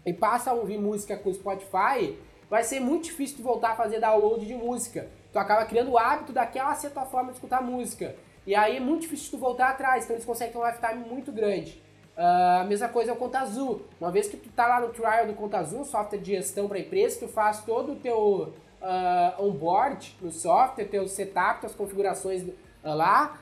e 0.04 0.12
passa 0.12 0.50
a 0.50 0.54
ouvir 0.54 0.78
música 0.78 1.16
com 1.16 1.30
o 1.30 1.34
Spotify, 1.34 2.16
vai 2.48 2.62
ser 2.62 2.80
muito 2.80 3.04
difícil 3.04 3.38
tu 3.38 3.42
voltar 3.42 3.72
a 3.72 3.76
fazer 3.76 4.00
download 4.00 4.46
de 4.46 4.54
música 4.54 5.08
tu 5.32 5.38
acaba 5.38 5.64
criando 5.64 5.92
o 5.92 5.98
hábito 5.98 6.32
daquela 6.32 6.74
ser 6.74 6.90
tua 6.90 7.06
forma 7.06 7.30
de 7.30 7.36
escutar 7.36 7.62
música. 7.62 8.14
E 8.46 8.54
aí 8.54 8.76
é 8.76 8.80
muito 8.80 9.02
difícil 9.02 9.30
tu 9.30 9.38
voltar 9.38 9.70
atrás, 9.70 10.04
então 10.04 10.16
eles 10.16 10.26
conseguem 10.26 10.52
ter 10.52 10.58
um 10.58 10.66
lifetime 10.66 11.04
muito 11.08 11.30
grande. 11.32 11.80
Uh, 12.16 12.60
a 12.60 12.64
mesma 12.64 12.88
coisa 12.88 13.12
é 13.12 13.14
o 13.14 13.16
Conta 13.16 13.38
Azul. 13.38 13.82
Uma 14.00 14.10
vez 14.10 14.28
que 14.28 14.36
tu 14.36 14.50
tá 14.50 14.66
lá 14.66 14.80
no 14.80 14.88
trial 14.88 15.26
do 15.26 15.32
Conta 15.32 15.58
Azul, 15.58 15.84
software 15.84 16.18
de 16.18 16.32
gestão 16.32 16.68
para 16.68 16.78
empresa, 16.78 17.20
tu 17.20 17.28
faz 17.28 17.64
todo 17.64 17.92
o 17.92 17.96
teu 17.96 18.52
uh, 18.82 19.42
onboard 19.42 20.16
no 20.20 20.30
software, 20.30 20.84
teu 20.84 21.08
setup, 21.08 21.60
tuas 21.60 21.74
configurações 21.74 22.42
uh, 22.42 22.52
lá, 22.82 23.38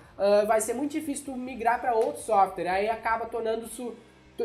vai 0.47 0.61
ser 0.61 0.75
muito 0.75 0.93
difícil 0.93 1.25
tu 1.25 1.35
migrar 1.35 1.81
para 1.81 1.95
outro 1.95 2.21
software. 2.21 2.69
Aí 2.69 2.91
acaba 2.91 3.25
tornando 3.25 3.67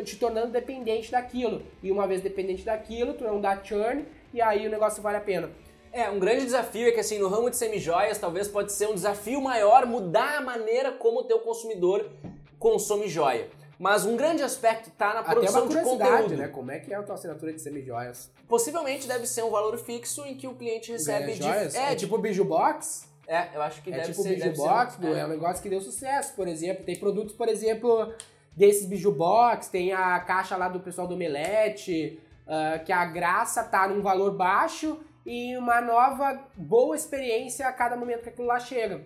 te 0.03 0.15
tornando 0.15 0.47
dependente 0.47 1.11
daquilo. 1.11 1.61
E 1.83 1.91
uma 1.91 2.07
vez 2.07 2.21
dependente 2.21 2.63
daquilo, 2.63 3.13
tu 3.13 3.25
não 3.25 3.41
dá 3.41 3.61
churn 3.61 4.05
e 4.33 4.41
aí 4.41 4.65
o 4.65 4.69
negócio 4.69 5.03
vale 5.03 5.17
a 5.17 5.21
pena. 5.21 5.49
É, 5.95 6.09
um 6.09 6.19
grande 6.19 6.43
desafio 6.43 6.89
é 6.89 6.91
que 6.91 6.99
assim, 6.99 7.17
no 7.17 7.29
ramo 7.29 7.49
de 7.49 7.55
semijoias, 7.55 8.17
talvez 8.17 8.49
pode 8.49 8.73
ser 8.73 8.89
um 8.89 8.93
desafio 8.93 9.39
maior 9.39 9.85
mudar 9.85 10.39
a 10.39 10.41
maneira 10.41 10.91
como 10.91 11.21
o 11.21 11.23
teu 11.23 11.39
consumidor 11.39 12.11
consome 12.59 13.07
joia. 13.07 13.47
Mas 13.79 14.05
um 14.05 14.17
grande 14.17 14.43
aspecto 14.43 14.89
está 14.89 15.13
na 15.13 15.23
produção 15.23 15.69
de 15.69 15.81
conteúdo. 15.81 16.35
né? 16.35 16.49
Como 16.49 16.69
é 16.69 16.79
que 16.79 16.93
é 16.93 16.97
a 16.97 17.01
tua 17.01 17.15
assinatura 17.15 17.53
de 17.53 17.61
semijoias? 17.61 18.29
Possivelmente 18.45 19.07
deve 19.07 19.25
ser 19.25 19.45
um 19.45 19.49
valor 19.49 19.77
fixo 19.77 20.25
em 20.25 20.35
que 20.35 20.45
o 20.47 20.55
cliente 20.55 20.91
recebe 20.91 21.31
de... 21.31 21.43
joias? 21.43 21.73
É, 21.75 21.93
é 21.93 21.95
tipo 21.95 22.17
Biju 22.17 22.43
Box? 22.43 23.07
É, 23.25 23.55
eu 23.55 23.61
acho 23.61 23.81
que 23.81 23.89
é 23.89 23.95
deve 23.95 24.11
tipo 24.11 24.21
ser. 24.21 24.35
Biju 24.35 24.53
Box, 24.53 24.95
ser, 24.95 25.07
é. 25.07 25.19
é 25.19 25.25
um 25.25 25.29
negócio 25.29 25.63
que 25.63 25.69
deu 25.69 25.79
sucesso, 25.79 26.35
por 26.35 26.49
exemplo. 26.49 26.83
Tem 26.83 26.99
produtos, 26.99 27.33
por 27.33 27.47
exemplo, 27.47 28.13
desses 28.53 28.85
Biju 28.85 29.13
Box, 29.13 29.69
tem 29.69 29.93
a 29.93 30.19
caixa 30.19 30.57
lá 30.57 30.67
do 30.67 30.81
pessoal 30.81 31.07
do 31.07 31.13
Omelete, 31.13 32.19
uh, 32.45 32.83
que 32.83 32.91
a 32.91 33.05
graça 33.05 33.63
tá 33.63 33.87
num 33.87 34.01
valor 34.01 34.31
baixo 34.35 34.99
e 35.25 35.57
uma 35.57 35.81
nova 35.81 36.39
boa 36.55 36.95
experiência 36.95 37.67
a 37.67 37.73
cada 37.73 37.95
momento 37.95 38.21
que 38.21 38.29
aquilo 38.29 38.47
lá 38.47 38.59
chega. 38.59 39.03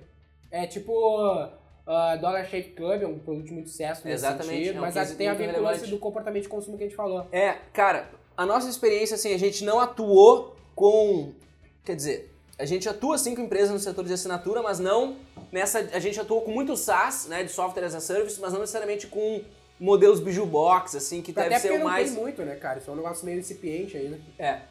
É 0.52 0.68
tipo 0.68 0.92
uh, 0.92 2.20
Dollar 2.20 2.46
Shave 2.46 2.72
Club, 2.72 3.04
é 3.04 3.08
um 3.08 3.20
produto 3.20 3.54
muito 3.54 3.70
sucesso 3.70 4.06
nesse 4.06 4.26
Exatamente, 4.26 4.58
sentido, 4.58 4.76
é 4.76 4.80
um 4.80 4.82
mas 4.82 5.16
tem 5.16 5.28
a 5.28 5.34
ver 5.34 5.54
com 5.54 5.60
o 5.60 5.64
lance 5.64 5.88
do 5.88 5.98
comportamento 5.98 6.44
de 6.44 6.50
consumo 6.50 6.78
que 6.78 6.84
a 6.84 6.88
gente 6.88 6.96
falou. 6.96 7.28
É, 7.32 7.54
cara, 7.72 8.10
a 8.36 8.46
nossa 8.46 8.70
experiência, 8.70 9.16
assim, 9.16 9.34
a 9.34 9.38
gente 9.38 9.64
não 9.64 9.80
atuou 9.80 10.56
com... 10.76 11.34
Quer 11.84 11.96
dizer, 11.96 12.32
a 12.58 12.66
gente 12.66 12.88
atua 12.90 13.18
sim 13.18 13.36
com 13.36 13.42
empresas 13.42 13.72
no 13.72 13.80
setor 13.80 14.06
de 14.06 14.14
assinatura, 14.14 14.62
mas 14.62 14.80
não 14.80 15.18
nessa... 15.52 15.80
A 15.80 16.00
gente 16.00 16.20
atuou 16.20 16.42
com 16.42 16.52
muito 16.52 16.76
SaaS, 16.76 17.28
né, 17.28 17.44
de 17.44 17.52
Software 17.52 17.86
as 17.86 17.96
a 17.96 18.00
Service, 18.00 18.40
mas 18.40 18.52
não 18.52 18.60
necessariamente 18.60 19.08
com 19.08 19.42
modelos 19.80 20.20
Biju 20.20 20.46
Box, 20.46 20.98
assim, 20.98 21.22
que 21.22 21.32
Até 21.32 21.50
deve 21.50 21.60
ser 21.62 21.82
o 21.82 21.84
mais... 21.86 22.08
Até 22.08 22.10
não 22.10 22.16
tem 22.16 22.24
muito, 22.24 22.42
né, 22.44 22.56
cara? 22.56 22.80
Isso 22.80 22.90
é 22.90 22.94
um 22.94 22.98
negócio 22.98 23.26
meio 23.26 23.40
incipiente 23.40 23.96
ainda. 23.96 24.20
É. 24.38 24.62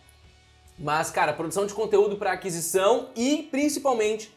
Mas, 0.78 1.10
cara, 1.10 1.32
produção 1.32 1.66
de 1.66 1.74
conteúdo 1.74 2.16
para 2.16 2.32
aquisição 2.32 3.08
e 3.16 3.48
principalmente 3.50 4.32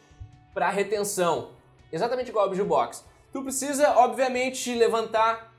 para 0.52 0.68
retenção. 0.70 1.50
Exatamente 1.92 2.30
igual 2.30 2.46
ao 2.46 2.50
Bijubox. 2.50 3.04
Tu 3.32 3.42
precisa, 3.42 3.96
obviamente, 3.98 4.74
levantar 4.74 5.54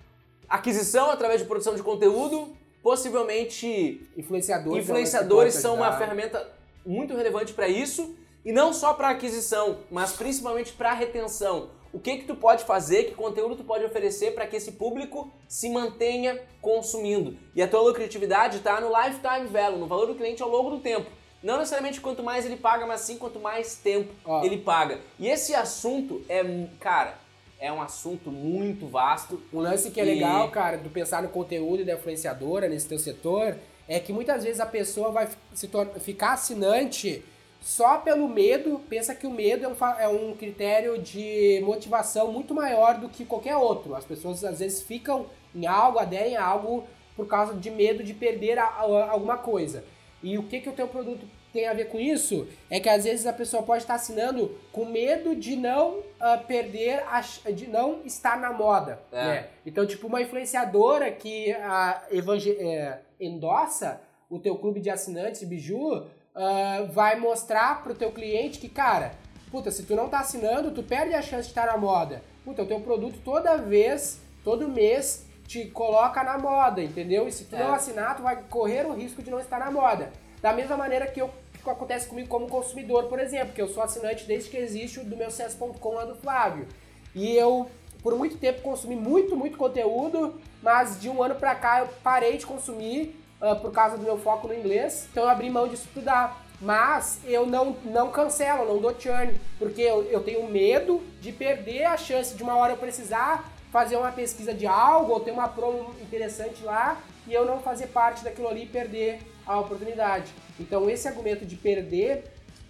aquisição 0.49 1.09
através 1.09 1.41
de 1.41 1.47
produção 1.47 1.75
de 1.75 1.81
conteúdo. 1.81 2.55
Possivelmente 2.81 4.05
influenciadores, 4.17 4.83
influenciadores 4.83 5.53
são 5.55 5.75
uma 5.75 5.97
ferramenta 5.97 6.51
muito 6.85 7.15
relevante 7.15 7.53
para 7.53 7.67
isso. 7.67 8.15
E 8.43 8.51
não 8.51 8.73
só 8.73 8.93
para 8.93 9.09
aquisição, 9.09 9.79
mas 9.89 10.11
principalmente 10.11 10.73
para 10.73 10.91
retenção. 10.91 11.69
O 11.93 11.99
que 11.99 12.17
que 12.17 12.25
tu 12.25 12.35
pode 12.35 12.63
fazer, 12.65 13.03
que 13.03 13.11
conteúdo 13.13 13.55
tu 13.55 13.63
pode 13.63 13.85
oferecer 13.85 14.33
para 14.33 14.47
que 14.47 14.55
esse 14.55 14.71
público 14.71 15.31
se 15.47 15.69
mantenha 15.69 16.41
consumindo. 16.59 17.37
E 17.55 17.61
a 17.61 17.67
tua 17.67 17.81
lucratividade 17.81 18.57
está 18.57 18.81
no 18.81 18.89
lifetime 18.89 19.47
value, 19.47 19.77
no 19.77 19.85
valor 19.85 20.07
do 20.07 20.15
cliente 20.15 20.41
ao 20.41 20.49
longo 20.49 20.71
do 20.71 20.79
tempo. 20.79 21.09
Não 21.43 21.57
necessariamente 21.57 22.01
quanto 22.01 22.23
mais 22.23 22.45
ele 22.45 22.55
paga, 22.55 22.85
mas 22.87 23.01
sim 23.01 23.17
quanto 23.17 23.39
mais 23.39 23.75
tempo 23.75 24.11
ele 24.43 24.57
paga. 24.57 24.99
E 25.19 25.27
esse 25.27 25.53
assunto 25.53 26.23
é, 26.27 26.41
cara, 26.79 27.15
é 27.59 27.71
um 27.71 27.81
assunto 27.81 28.31
muito 28.31 28.87
vasto. 28.87 29.39
Um 29.53 29.59
lance 29.59 29.91
que 29.91 29.99
é 29.99 30.03
E- 30.03 30.15
legal, 30.15 30.49
cara, 30.49 30.77
do 30.77 30.89
pensar 30.89 31.21
no 31.21 31.29
conteúdo 31.29 31.85
da 31.85 31.93
influenciadora 31.93 32.67
nesse 32.67 32.87
teu 32.87 32.97
setor, 32.97 33.55
é 33.87 33.99
que 33.99 34.11
muitas 34.13 34.43
vezes 34.43 34.59
a 34.61 34.65
pessoa 34.65 35.11
vai 35.11 35.27
se 35.53 35.69
ficar 35.99 36.33
assinante 36.33 37.23
só 37.63 37.97
pelo 37.99 38.27
medo, 38.27 38.81
pensa 38.89 39.15
que 39.15 39.25
o 39.25 39.31
medo 39.31 39.63
é 39.65 39.69
um, 39.69 39.75
é 40.01 40.07
um 40.09 40.35
critério 40.35 40.97
de 41.01 41.61
motivação 41.63 42.29
muito 42.29 42.53
maior 42.53 42.97
do 42.99 43.07
que 43.07 43.23
qualquer 43.23 43.55
outro. 43.55 43.95
As 43.95 44.03
pessoas 44.03 44.43
às 44.43 44.59
vezes 44.59 44.81
ficam 44.81 45.27
em 45.55 45.65
algo, 45.65 45.97
aderem 45.97 46.35
a 46.35 46.43
algo 46.43 46.83
por 47.15 47.25
causa 47.25 47.53
de 47.53 47.71
medo 47.71 48.03
de 48.03 48.13
perder 48.13 48.59
a- 48.59 48.65
a- 48.65 49.09
alguma 49.11 49.37
coisa. 49.37 49.85
E 50.21 50.37
o 50.37 50.43
que, 50.43 50.59
que 50.59 50.67
o 50.67 50.73
teu 50.73 50.89
produto 50.89 51.25
tem 51.53 51.65
a 51.67 51.73
ver 51.73 51.85
com 51.85 51.97
isso? 51.99 52.47
É 52.69 52.81
que 52.81 52.89
às 52.89 53.05
vezes 53.05 53.25
a 53.25 53.31
pessoa 53.31 53.63
pode 53.63 53.83
estar 53.83 53.93
assinando 53.95 54.57
com 54.73 54.83
medo 54.85 55.33
de 55.33 55.55
não 55.55 55.99
ah, 56.19 56.37
perder, 56.37 57.01
a, 57.07 57.21
de 57.51 57.67
não 57.67 58.01
estar 58.03 58.37
na 58.41 58.51
moda. 58.51 58.99
É. 59.11 59.23
né? 59.25 59.47
Então, 59.65 59.85
tipo, 59.87 60.07
uma 60.07 60.21
influenciadora 60.21 61.09
que 61.11 61.51
ah, 61.53 62.03
evangel- 62.11 62.57
é, 62.59 62.99
endossa 63.21 64.01
o 64.29 64.37
teu 64.39 64.55
clube 64.57 64.79
de 64.81 64.89
assinantes, 64.89 65.43
Biju, 65.43 66.05
ah, 66.35 66.85
vai 66.91 67.19
mostrar 67.19 67.83
pro 67.83 67.93
teu 67.95 68.11
cliente 68.11 68.59
que, 68.59 68.69
cara, 68.69 69.11
puta, 69.51 69.71
se 69.71 69.83
tu 69.83 69.95
não 69.95 70.09
tá 70.09 70.19
assinando, 70.19 70.71
tu 70.71 70.83
perde 70.83 71.13
a 71.13 71.21
chance 71.21 71.43
de 71.43 71.49
estar 71.49 71.67
na 71.67 71.77
moda. 71.77 72.23
Puta, 72.43 72.63
o 72.63 72.65
teu 72.65 72.79
produto 72.81 73.19
toda 73.23 73.57
vez, 73.57 74.19
todo 74.43 74.67
mês, 74.67 75.25
te 75.47 75.65
coloca 75.65 76.23
na 76.23 76.37
moda, 76.37 76.81
entendeu? 76.81 77.27
E 77.27 77.31
se 77.31 77.45
tu 77.45 77.55
É. 77.55 77.59
não 77.63 77.73
assinar, 77.73 78.15
tu 78.17 78.23
vai 78.23 78.41
correr 78.49 78.85
o 78.85 78.93
risco 78.93 79.21
de 79.21 79.29
não 79.29 79.39
estar 79.39 79.59
na 79.59 79.69
moda. 79.71 80.11
Da 80.41 80.51
mesma 80.53 80.75
maneira 80.75 81.05
que, 81.07 81.21
eu, 81.21 81.29
que 81.63 81.69
acontece 81.69 82.07
comigo 82.07 82.27
como 82.27 82.47
consumidor, 82.47 83.05
por 83.05 83.19
exemplo, 83.19 83.53
que 83.53 83.61
eu 83.61 83.67
sou 83.67 83.83
assinante 83.83 84.25
desde 84.25 84.49
que 84.49 84.57
existe 84.57 84.99
o 84.99 85.03
do 85.05 85.15
meu 85.15 85.29
CS.com 85.29 85.89
lá 85.93 86.05
do 86.05 86.15
Flávio. 86.15 86.67
E 87.13 87.35
eu, 87.35 87.69
por 88.01 88.15
muito 88.17 88.37
tempo, 88.37 88.61
consumi 88.61 88.95
muito, 88.95 89.35
muito 89.35 89.57
conteúdo, 89.57 90.39
mas 90.61 90.99
de 90.99 91.09
um 91.09 91.21
ano 91.21 91.35
pra 91.35 91.55
cá 91.55 91.79
eu 91.79 91.87
parei 92.03 92.37
de 92.37 92.45
consumir 92.45 93.15
ah, 93.43 93.55
por 93.55 93.73
causa 93.73 93.97
do 93.97 94.03
meu 94.03 94.17
foco 94.17 94.47
no 94.47 94.53
inglês, 94.53 95.05
então 95.11 95.23
eu 95.23 95.29
abri 95.29 95.49
mão 95.49 95.67
de 95.67 95.75
estudar. 95.75 96.41
Mas 96.61 97.19
eu 97.25 97.45
não, 97.45 97.75
não 97.83 98.09
cancelo, 98.09 98.65
não 98.65 98.79
dou 98.79 98.95
churn, 98.97 99.33
porque 99.59 99.81
eu, 99.81 100.03
eu 100.03 100.23
tenho 100.23 100.47
medo 100.47 101.01
de 101.19 101.33
perder 101.33 101.83
a 101.83 101.97
chance 101.97 102.35
de 102.35 102.41
uma 102.41 102.55
hora 102.55 102.71
eu 102.71 102.77
precisar 102.77 103.51
fazer 103.69 103.97
uma 103.97 104.13
pesquisa 104.13 104.53
de 104.53 104.65
algo 104.65 105.11
ou 105.11 105.19
ter 105.19 105.31
uma 105.31 105.49
promo 105.49 105.93
interessante 106.01 106.63
lá 106.63 107.01
e 107.27 107.33
eu 107.33 107.43
não 107.43 107.59
fazer 107.59 107.87
parte 107.87 108.23
daquilo 108.23 108.47
ali 108.47 108.63
e 108.63 108.67
perder 108.67 109.19
a 109.45 109.59
oportunidade. 109.59 110.31
Então 110.57 110.89
esse 110.89 111.05
argumento 111.05 111.45
de 111.45 111.57
perder 111.57 112.23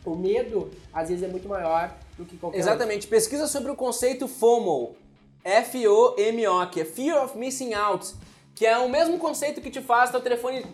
o 0.04 0.16
medo 0.16 0.72
às 0.92 1.10
vezes 1.10 1.24
é 1.24 1.28
muito 1.28 1.48
maior 1.48 1.96
do 2.18 2.26
que 2.26 2.36
qualquer 2.36 2.58
Exatamente. 2.58 3.06
Pesquisa 3.06 3.46
sobre 3.46 3.72
o 3.72 3.76
conceito 3.76 4.28
FOMO. 4.28 4.96
F-O-M-O, 5.44 6.66
que 6.68 6.82
é 6.82 6.86
Fear 6.86 7.26
of 7.26 7.38
Missing 7.38 7.74
Out, 7.74 8.16
que 8.56 8.66
é 8.66 8.78
o 8.78 8.90
mesmo 8.90 9.18
conceito 9.18 9.62
que 9.62 9.70
te 9.70 9.82
faz 9.82 10.12
teu 10.12 10.22
telefone 10.22 10.66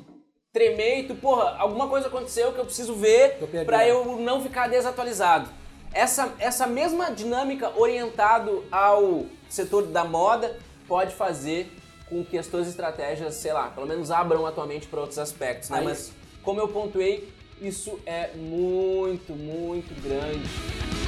tremer 0.51 0.99
e 0.99 1.03
tu, 1.03 1.15
porra, 1.15 1.55
alguma 1.57 1.87
coisa 1.87 2.07
aconteceu 2.07 2.51
que 2.51 2.59
eu 2.59 2.65
preciso 2.65 2.95
ver 2.95 3.37
pra 3.65 3.87
eu 3.87 4.17
não 4.17 4.41
ficar 4.41 4.67
desatualizado. 4.67 5.49
Essa, 5.93 6.33
essa 6.39 6.67
mesma 6.67 7.11
dinâmica 7.11 7.71
orientado 7.75 8.63
ao 8.71 9.25
setor 9.49 9.87
da 9.87 10.03
moda 10.03 10.57
pode 10.87 11.13
fazer 11.15 11.71
com 12.07 12.23
que 12.25 12.37
as 12.37 12.47
tuas 12.47 12.67
estratégias, 12.67 13.35
sei 13.35 13.53
lá, 13.53 13.69
pelo 13.69 13.87
menos 13.87 14.09
abram 14.11 14.45
a 14.45 14.51
tua 14.51 14.65
mente 14.65 14.87
para 14.87 14.99
outros 14.99 15.19
aspectos, 15.19 15.69
né? 15.69 15.81
Mas 15.81 16.11
como 16.43 16.59
eu 16.59 16.67
pontuei, 16.67 17.31
isso 17.61 17.99
é 18.05 18.31
muito, 18.35 19.33
muito 19.33 19.93
grande. 20.01 20.98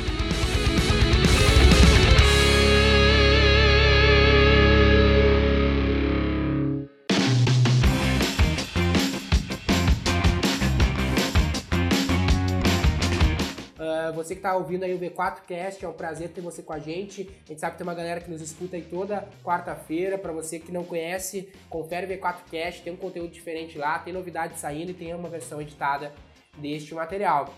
Você 14.23 14.36
que 14.36 14.39
está 14.39 14.55
ouvindo 14.55 14.84
aí 14.84 14.93
o 14.93 14.99
V4Cast, 14.99 15.84
é 15.84 15.88
um 15.88 15.93
prazer 15.93 16.29
ter 16.29 16.41
você 16.41 16.62
com 16.62 16.73
a 16.73 16.79
gente. 16.79 17.29
A 17.45 17.47
gente 17.49 17.60
sabe 17.60 17.73
que 17.73 17.77
tem 17.79 17.88
uma 17.88 17.95
galera 17.95 18.21
que 18.21 18.29
nos 18.29 18.41
escuta 18.41 18.75
aí 18.75 18.81
toda 18.84 19.27
quarta-feira. 19.43 20.17
Para 20.17 20.31
você 20.31 20.60
que 20.60 20.71
não 20.71 20.84
conhece, 20.84 21.49
confere 21.69 22.05
o 22.05 22.19
V4Cast, 22.19 22.84
tem 22.84 22.93
um 22.93 22.97
conteúdo 22.97 23.31
diferente 23.31 23.77
lá, 23.77 23.97
tem 23.99 24.13
novidade 24.13 24.60
saindo 24.60 24.91
e 24.91 24.93
tem 24.93 25.13
uma 25.13 25.29
versão 25.29 25.62
editada 25.62 26.13
deste 26.57 26.93
material. 26.93 27.53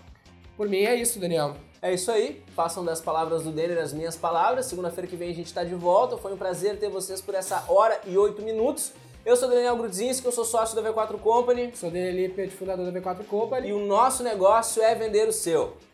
Por 0.56 0.70
mim 0.70 0.84
é 0.84 0.96
isso, 0.96 1.20
Daniel. 1.20 1.56
É 1.82 1.94
isso 1.94 2.12
aí, 2.12 2.42
façam 2.56 2.86
das 2.86 3.02
palavras 3.02 3.44
do 3.44 3.52
Denner 3.52 3.78
as 3.78 3.92
minhas 3.92 4.16
palavras. 4.16 4.68
Segunda-feira 4.68 5.08
que 5.08 5.16
vem 5.16 5.32
a 5.32 5.36
gente 5.36 5.48
está 5.48 5.64
de 5.64 5.76
volta. 5.76 6.18
Foi 6.18 6.34
um 6.34 6.38
prazer 6.38 6.80
ter 6.80 6.90
vocês 6.90 7.22
por 7.22 7.36
essa 7.36 7.66
hora 7.68 8.00
e 8.06 8.18
oito 8.18 8.42
minutos. 8.42 8.94
Eu 9.26 9.38
sou 9.38 9.48
o 9.48 9.52
Daniel 9.52 9.78
Grudzinski, 9.78 10.26
eu 10.26 10.34
sou 10.34 10.44
sócio 10.44 10.76
da 10.76 10.82
V4 10.82 11.18
Company 11.18 11.72
Sou 11.76 11.90
Daniel 11.90 12.14
Lippert, 12.14 12.52
fundador 12.52 12.92
da 12.92 13.00
V4 13.00 13.26
Company. 13.26 13.70
e 13.70 13.74
o 13.74 13.80
nosso 13.80 14.22
negócio 14.22 14.84
é 14.84 14.94
vender 14.96 15.30
o 15.30 15.32
seu. 15.32 15.78